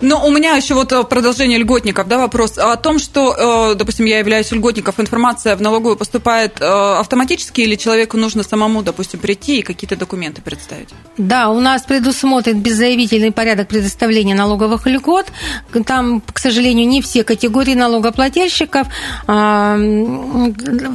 Но 0.00 0.26
у 0.26 0.30
меня 0.30 0.56
еще 0.56 0.74
вот 0.74 0.92
э, 0.92 1.04
продолжение 1.04 1.58
льготников, 1.58 2.08
да, 2.08 2.18
вопрос 2.18 2.58
о 2.58 2.76
том, 2.76 2.98
что, 2.98 3.72
э, 3.72 3.74
допустим, 3.74 4.06
я 4.06 4.18
являюсь 4.18 4.50
льготником, 4.52 4.94
информация 4.98 5.56
в 5.56 5.62
налоговую 5.62 5.96
поступает 5.96 6.60
э, 6.60 6.64
автоматически 6.64 7.62
или 7.62 7.76
человеку 7.76 8.16
нужно 8.16 8.42
самому, 8.42 8.82
допустим, 8.82 9.20
прийти 9.20 9.58
и 9.58 9.62
какие-то 9.62 9.96
документы 9.96 10.42
представить? 10.42 10.88
Да, 11.18 11.50
у 11.50 11.60
нас 11.60 11.82
предусмотрен 11.82 12.60
беззаявительный 12.60 13.32
порядок 13.32 13.68
предоставления 13.68 14.34
налоговых 14.34 14.86
льгот. 14.86 15.26
Там, 15.86 16.20
к 16.20 16.38
сожалению, 16.38 16.88
не 16.88 17.02
все 17.02 17.24
категории 17.24 17.74
налогоплательщиков. 17.74 18.86
А, 19.26 19.76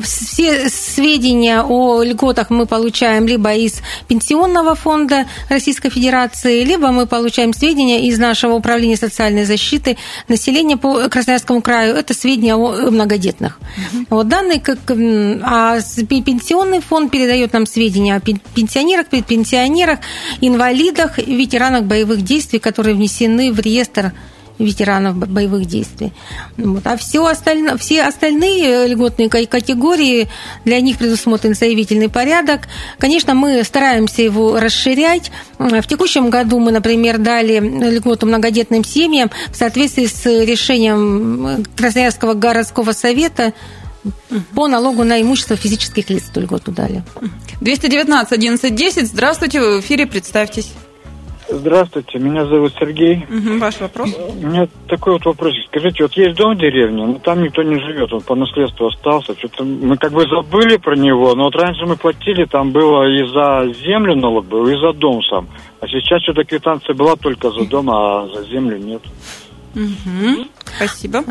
все 0.04 0.69
сведения 0.69 1.63
о 1.63 2.04
льготах 2.04 2.50
мы 2.50 2.65
получаем 2.65 3.28
либо 3.28 3.54
из 3.54 3.82
Пенсионного 4.08 4.76
фонда 4.76 5.26
Российской 5.50 5.89
Федерации, 5.89 6.63
либо 6.63 6.91
мы 6.91 7.06
получаем 7.06 7.54
сведения 7.54 8.08
из 8.08 8.19
нашего 8.19 8.49
управления 8.56 8.98
социальной 8.98 9.46
защиты 9.46 9.98
населения 10.28 10.78
по 10.78 11.10
Красноярскому 11.10 11.62
краю. 11.62 11.96
Это 11.96 12.14
сведения 12.14 12.56
о 12.56 12.92
многодетных. 12.92 13.60
Угу. 13.60 14.06
Вот 14.10 14.28
данные, 14.28 14.60
как, 14.60 14.80
а 14.90 15.80
пенсионный 16.08 16.82
фонд 16.82 17.12
передает 17.12 17.54
нам 17.54 17.66
сведения 17.66 18.16
о 18.16 18.20
пенсионерах, 18.20 19.08
предпенсионерах, 19.08 20.00
инвалидах, 20.42 21.18
ветеранах 21.18 21.84
боевых 21.84 22.22
действий, 22.22 22.60
которые 22.60 22.96
внесены 22.96 23.52
в 23.52 23.60
реестр 23.60 24.14
ветеранов 24.60 25.15
боевых 25.15 25.65
действий. 25.65 26.12
Вот. 26.58 26.86
А 26.86 26.98
все, 26.98 27.26
остальное, 27.26 27.78
все 27.78 28.04
остальные 28.04 28.88
льготные 28.88 29.30
категории, 29.30 30.28
для 30.65 30.80
них 30.82 30.98
предусмотрен 30.98 31.56
заявительный 31.56 32.10
порядок. 32.10 32.67
Конечно, 32.98 33.34
мы 33.34 33.63
стараемся 33.63 34.22
его 34.22 34.60
расширять. 34.60 35.32
В 35.58 35.84
текущем 35.84 36.30
году 36.30 36.60
мы, 36.60 36.72
например, 36.72 37.17
дали 37.17 37.60
льготу 37.60 38.28
многодетным 38.28 38.84
семьям 38.84 39.32
в 39.52 39.56
соответствии 39.56 40.06
с 40.06 40.26
решением 40.26 41.65
Красноярского 41.76 42.34
городского 42.34 42.91
совета 42.91 43.54
по 44.56 44.67
налогу 44.67 45.04
на 45.04 45.22
имущество 45.22 45.56
физических 45.56 46.10
лиц 46.10 46.24
эту 46.32 46.41
льготу 46.41 46.72
дали. 46.72 47.04
219 47.62 48.32
1110. 48.32 49.08
Здравствуйте, 49.08 49.62
в 49.62 49.80
эфире, 49.82 50.06
представьтесь. 50.06 50.72
Здравствуйте, 51.52 52.20
меня 52.20 52.46
зовут 52.46 52.74
Сергей. 52.80 53.26
Угу, 53.28 53.58
ваш 53.60 53.80
вопрос? 53.80 54.16
У 54.42 54.48
меня 54.48 54.68
такой 54.88 55.14
вот 55.14 55.26
вопрос. 55.26 55.54
Скажите, 55.68 56.04
вот 56.04 56.14
есть 56.14 56.38
дом 56.38 56.56
в 56.56 56.60
деревне, 56.60 57.06
но 57.08 57.14
там 57.16 57.42
никто 57.42 57.64
не 57.64 57.80
живет, 57.80 58.14
он 58.14 58.22
по 58.22 58.36
наследству 58.36 58.88
остался. 58.88 59.36
Что-то 59.38 59.64
мы 59.64 59.98
как 59.98 60.12
бы 60.12 60.26
забыли 60.28 60.78
про 60.78 60.96
него, 60.96 61.34
но 61.36 61.46
вот 61.46 61.56
раньше 61.56 61.86
мы 61.86 61.96
платили, 61.96 62.46
там 62.46 62.72
было 62.72 63.08
и 63.08 63.26
за 63.28 63.74
землю 63.84 64.16
налог 64.16 64.46
был, 64.46 64.68
и 64.68 64.76
за 64.76 64.94
дом 64.94 65.22
сам. 65.24 65.48
А 65.80 65.88
сейчас 65.88 66.22
что-то 66.22 66.44
квитанция 66.44 66.94
была 66.94 67.16
только 67.16 67.50
за 67.50 67.66
дом, 67.66 67.90
а 67.90 68.28
за 68.28 68.44
землю 68.46 68.78
нет. 68.78 69.02
Угу. 69.76 70.46
Спасибо. 70.78 71.24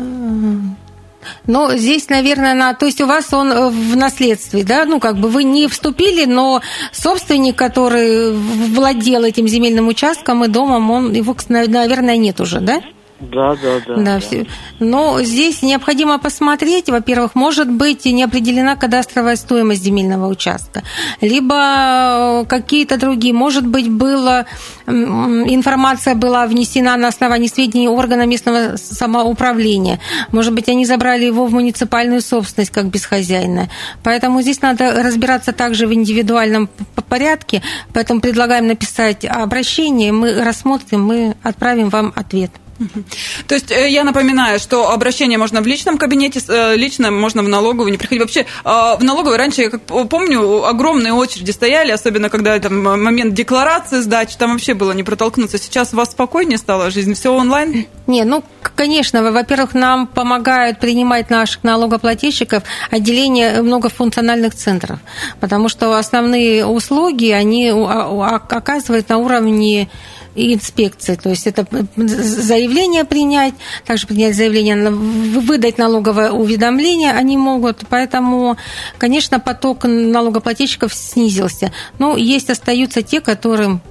Но 1.47 1.75
здесь, 1.75 2.09
наверное, 2.09 2.53
на, 2.53 2.73
то 2.73 2.85
есть 2.85 3.01
у 3.01 3.05
вас 3.05 3.33
он 3.33 3.51
э, 3.51 3.69
в 3.69 3.95
наследстве, 3.95 4.63
да, 4.63 4.85
ну 4.85 4.99
как 4.99 5.17
бы 5.17 5.29
вы 5.29 5.43
не 5.43 5.67
вступили, 5.67 6.25
но 6.25 6.61
собственник, 6.91 7.55
который 7.55 8.33
владел 8.33 9.23
этим 9.23 9.47
земельным 9.47 9.87
участком 9.87 10.43
и 10.45 10.47
домом, 10.47 10.91
он 10.91 11.13
его, 11.13 11.35
наверное, 11.49 12.17
нет 12.17 12.39
уже, 12.39 12.59
да? 12.59 12.81
Да, 13.19 13.55
да, 13.55 13.79
да. 13.85 13.95
Да, 13.95 14.19
Все. 14.19 14.45
Но 14.79 15.21
здесь 15.21 15.61
необходимо 15.61 16.19
посмотреть, 16.19 16.89
во-первых, 16.89 17.35
может 17.35 17.69
быть 17.69 18.05
не 18.05 18.23
определена 18.23 18.77
кадастровая 18.77 19.35
стоимость 19.35 19.83
земельного 19.83 20.27
участка, 20.27 20.83
либо 21.19 22.45
какие-то 22.47 22.97
другие, 22.97 23.33
может 23.33 23.67
быть, 23.67 23.89
была 23.89 24.45
информация 24.87 26.15
была 26.15 26.47
внесена 26.47 26.95
на 26.97 27.09
основании 27.09 27.47
сведений 27.47 27.89
органа 27.89 28.25
местного 28.25 28.77
самоуправления, 28.77 29.99
может 30.31 30.53
быть, 30.53 30.69
они 30.69 30.85
забрали 30.85 31.25
его 31.25 31.45
в 31.45 31.51
муниципальную 31.51 32.21
собственность 32.21 32.71
как 32.71 32.85
бесхозяйное. 32.85 33.69
Поэтому 34.01 34.41
здесь 34.41 34.61
надо 34.61 35.03
разбираться 35.03 35.51
также 35.51 35.87
в 35.87 35.93
индивидуальном 35.93 36.69
порядке, 37.09 37.61
поэтому 37.93 38.21
предлагаем 38.21 38.67
написать 38.67 39.25
обращение, 39.25 40.11
мы 40.11 40.41
рассмотрим, 40.43 41.03
мы 41.03 41.35
отправим 41.43 41.89
вам 41.89 42.13
ответ. 42.15 42.51
То 43.47 43.55
есть 43.55 43.71
э, 43.71 43.89
я 43.89 44.03
напоминаю, 44.03 44.59
что 44.59 44.91
обращение 44.91 45.37
можно 45.37 45.61
в 45.61 45.67
личном 45.67 45.97
кабинете, 45.97 46.41
э, 46.47 46.75
лично 46.75 47.11
можно 47.11 47.43
в 47.43 47.49
налоговую 47.49 47.91
не 47.91 47.97
приходить. 47.97 48.21
Вообще 48.21 48.45
а, 48.63 48.95
в 48.95 49.03
налоговой 49.03 49.37
раньше, 49.37 49.61
я 49.61 49.69
как 49.69 49.81
помню, 50.09 50.65
огромные 50.65 51.13
очереди 51.13 51.51
стояли, 51.51 51.91
особенно 51.91 52.29
когда 52.29 52.55
это 52.55 52.69
момент 52.69 53.33
декларации 53.33 54.01
сдачи, 54.01 54.37
там 54.37 54.53
вообще 54.53 54.73
было 54.73 54.91
не 54.91 55.03
протолкнуться. 55.03 55.57
Сейчас 55.57 55.93
у 55.93 55.97
вас 55.97 56.11
спокойнее 56.11 56.57
стала 56.57 56.89
жизнь, 56.89 57.13
все 57.13 57.33
онлайн? 57.33 57.85
Не, 58.07 58.23
ну, 58.23 58.43
конечно, 58.75 59.31
во-первых, 59.31 59.73
нам 59.73 60.07
помогают 60.07 60.79
принимать 60.79 61.29
наших 61.29 61.63
налогоплательщиков 61.63 62.63
отделение 62.91 63.61
многофункциональных 63.61 64.55
центров, 64.55 64.99
потому 65.39 65.69
что 65.69 65.97
основные 65.97 66.65
услуги, 66.65 67.29
они 67.31 67.69
оказывают 67.69 69.09
на 69.09 69.17
уровне 69.17 69.89
инспекции. 70.35 71.15
То 71.15 71.29
есть 71.29 71.47
это 71.47 71.65
заявление 71.95 73.05
принять, 73.05 73.53
также 73.85 74.07
принять 74.07 74.35
заявление, 74.35 74.89
выдать 74.89 75.77
налоговое 75.77 76.31
уведомление 76.31 77.11
они 77.11 77.37
могут. 77.37 77.83
Поэтому, 77.89 78.57
конечно, 78.97 79.39
поток 79.39 79.85
налогоплательщиков 79.85 80.93
снизился. 80.93 81.71
Но 81.97 82.17
есть, 82.17 82.49
остаются 82.49 83.01
те, 83.01 83.21
которым 83.21 83.81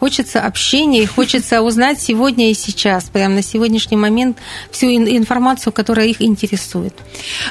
Хочется 0.00 0.40
общения 0.40 1.02
и 1.02 1.06
хочется 1.06 1.62
узнать 1.62 2.00
сегодня 2.00 2.50
и 2.50 2.54
сейчас, 2.54 3.04
прямо 3.04 3.36
на 3.36 3.42
сегодняшний 3.42 3.96
момент, 3.96 4.38
всю 4.70 4.86
информацию, 4.86 5.72
которая 5.72 6.06
их 6.06 6.20
интересует. 6.22 6.94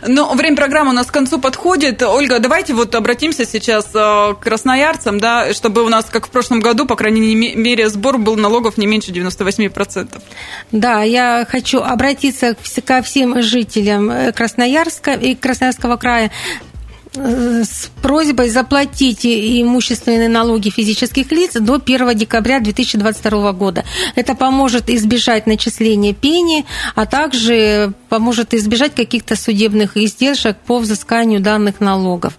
Ну, 0.05 0.33
время 0.35 0.55
программы 0.55 0.91
у 0.91 0.93
нас 0.93 1.07
к 1.07 1.13
концу 1.13 1.39
подходит. 1.39 2.01
Ольга, 2.01 2.39
давайте 2.39 2.73
вот 2.73 2.95
обратимся 2.95 3.45
сейчас 3.45 3.87
э, 3.93 4.33
к 4.33 4.39
красноярцам, 4.39 5.19
да, 5.19 5.53
чтобы 5.53 5.83
у 5.83 5.89
нас, 5.89 6.05
как 6.05 6.27
в 6.27 6.29
прошлом 6.29 6.59
году, 6.59 6.85
по 6.85 6.95
крайней 6.95 7.35
мере, 7.35 7.89
сбор 7.89 8.17
был 8.17 8.35
налогов 8.35 8.77
не 8.77 8.87
меньше 8.87 9.11
98%. 9.11 10.21
Да, 10.71 11.03
я 11.03 11.47
хочу 11.49 11.79
обратиться 11.79 12.55
ко 12.85 13.01
всем 13.01 13.41
жителям 13.41 14.09
э, 14.09 14.31
Красноярска 14.31 15.13
и 15.13 15.35
Красноярского 15.35 15.97
края 15.97 16.31
с 17.15 17.89
просьбой 18.01 18.49
заплатить 18.49 19.25
имущественные 19.25 20.29
налоги 20.29 20.69
физических 20.69 21.31
лиц 21.31 21.53
до 21.53 21.75
1 21.75 22.17
декабря 22.17 22.59
2022 22.59 23.53
года. 23.53 23.85
Это 24.15 24.35
поможет 24.35 24.89
избежать 24.89 25.47
начисления 25.47 26.13
пени, 26.13 26.65
а 26.95 27.05
также 27.05 27.93
поможет 28.13 28.53
избежать 28.53 28.93
каких-то 28.93 29.35
судебных 29.35 29.97
издержек 29.97 30.55
по 30.67 30.77
взысканию 30.77 31.39
данных 31.39 31.79
налогов. 31.79 32.33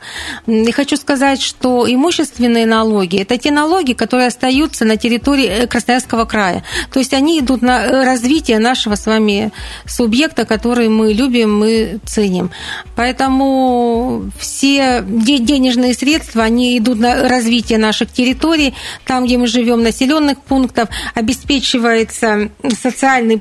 И 0.46 0.70
хочу 0.70 0.96
сказать, 0.96 1.42
что 1.42 1.84
имущественные 1.92 2.64
налоги– 2.64 3.18
это 3.22 3.36
те 3.38 3.50
налоги, 3.50 3.92
которые 3.92 4.28
остаются 4.28 4.84
на 4.84 4.96
территории 4.96 5.46
э, 5.46 5.66
Красноярского 5.66 6.26
края. 6.26 6.62
То 6.92 7.00
есть 7.00 7.12
они 7.12 7.40
идут 7.40 7.60
на 7.62 8.04
развитие 8.04 8.60
нашего 8.60 8.94
с 8.94 9.04
вами 9.06 9.50
субъекта, 9.84 10.44
который 10.44 10.88
мы 10.88 11.12
любим, 11.12 11.58
мы 11.58 11.98
ценим. 12.06 12.52
Поэтому 12.94 14.30
все 14.38 15.02
денежные 15.04 15.94
средства, 15.94 16.44
они 16.44 16.78
идут 16.78 17.00
на 17.00 17.28
развитие 17.28 17.78
наших 17.78 18.12
территорий, 18.12 18.74
там, 19.06 19.24
где 19.24 19.38
мы 19.38 19.48
живем, 19.48 19.82
населенных 19.82 20.38
пунктов, 20.38 20.88
обеспечивается 21.16 22.50
социальные 22.80 23.40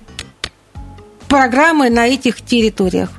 программы 1.34 1.90
на 1.90 2.06
этих 2.08 2.42
территориях. 2.44 3.10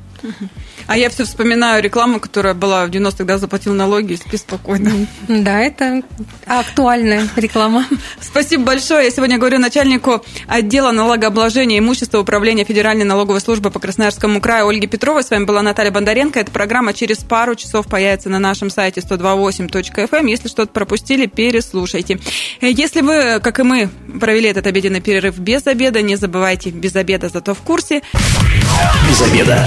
А 0.86 0.96
я 0.96 1.08
все 1.08 1.24
вспоминаю 1.24 1.82
рекламу, 1.82 2.20
которая 2.20 2.54
была 2.54 2.86
в 2.86 2.90
90-х, 2.90 3.24
да, 3.24 3.38
заплатил 3.38 3.74
налоги 3.74 4.14
и 4.14 4.16
спи 4.16 4.36
спокойно. 4.36 5.06
Да, 5.28 5.60
это 5.60 6.02
актуальная 6.46 7.28
реклама. 7.36 7.86
Спасибо 8.20 8.64
большое. 8.64 9.04
Я 9.04 9.10
сегодня 9.10 9.38
говорю 9.38 9.58
начальнику 9.58 10.24
отдела 10.46 10.90
налогообложения 10.92 11.78
имущества 11.78 12.18
управления 12.18 12.64
Федеральной 12.64 13.04
налоговой 13.04 13.40
службы 13.40 13.70
по 13.70 13.78
Красноярскому 13.78 14.40
краю 14.40 14.68
Ольги 14.68 14.86
Петровой. 14.86 15.24
С 15.24 15.30
вами 15.30 15.44
была 15.44 15.62
Наталья 15.62 15.90
Бондаренко. 15.90 16.40
Эта 16.40 16.50
программа 16.50 16.92
через 16.92 17.18
пару 17.18 17.54
часов 17.54 17.86
появится 17.86 18.28
на 18.28 18.38
нашем 18.38 18.70
сайте 18.70 19.00
128.fm. 19.00 20.08
Эм. 20.12 20.26
Если 20.26 20.48
что-то 20.48 20.72
пропустили, 20.72 21.26
переслушайте. 21.26 22.18
Если 22.60 23.00
вы, 23.00 23.40
как 23.40 23.60
и 23.60 23.62
мы, 23.62 23.88
провели 24.20 24.48
этот 24.48 24.66
обеденный 24.66 25.00
перерыв 25.00 25.38
без 25.38 25.66
обеда, 25.66 26.02
не 26.02 26.16
забывайте, 26.16 26.70
без 26.70 26.94
обеда, 26.96 27.28
зато 27.28 27.54
в 27.54 27.60
курсе. 27.60 28.02
Без 29.08 29.22
обеда. 29.22 29.66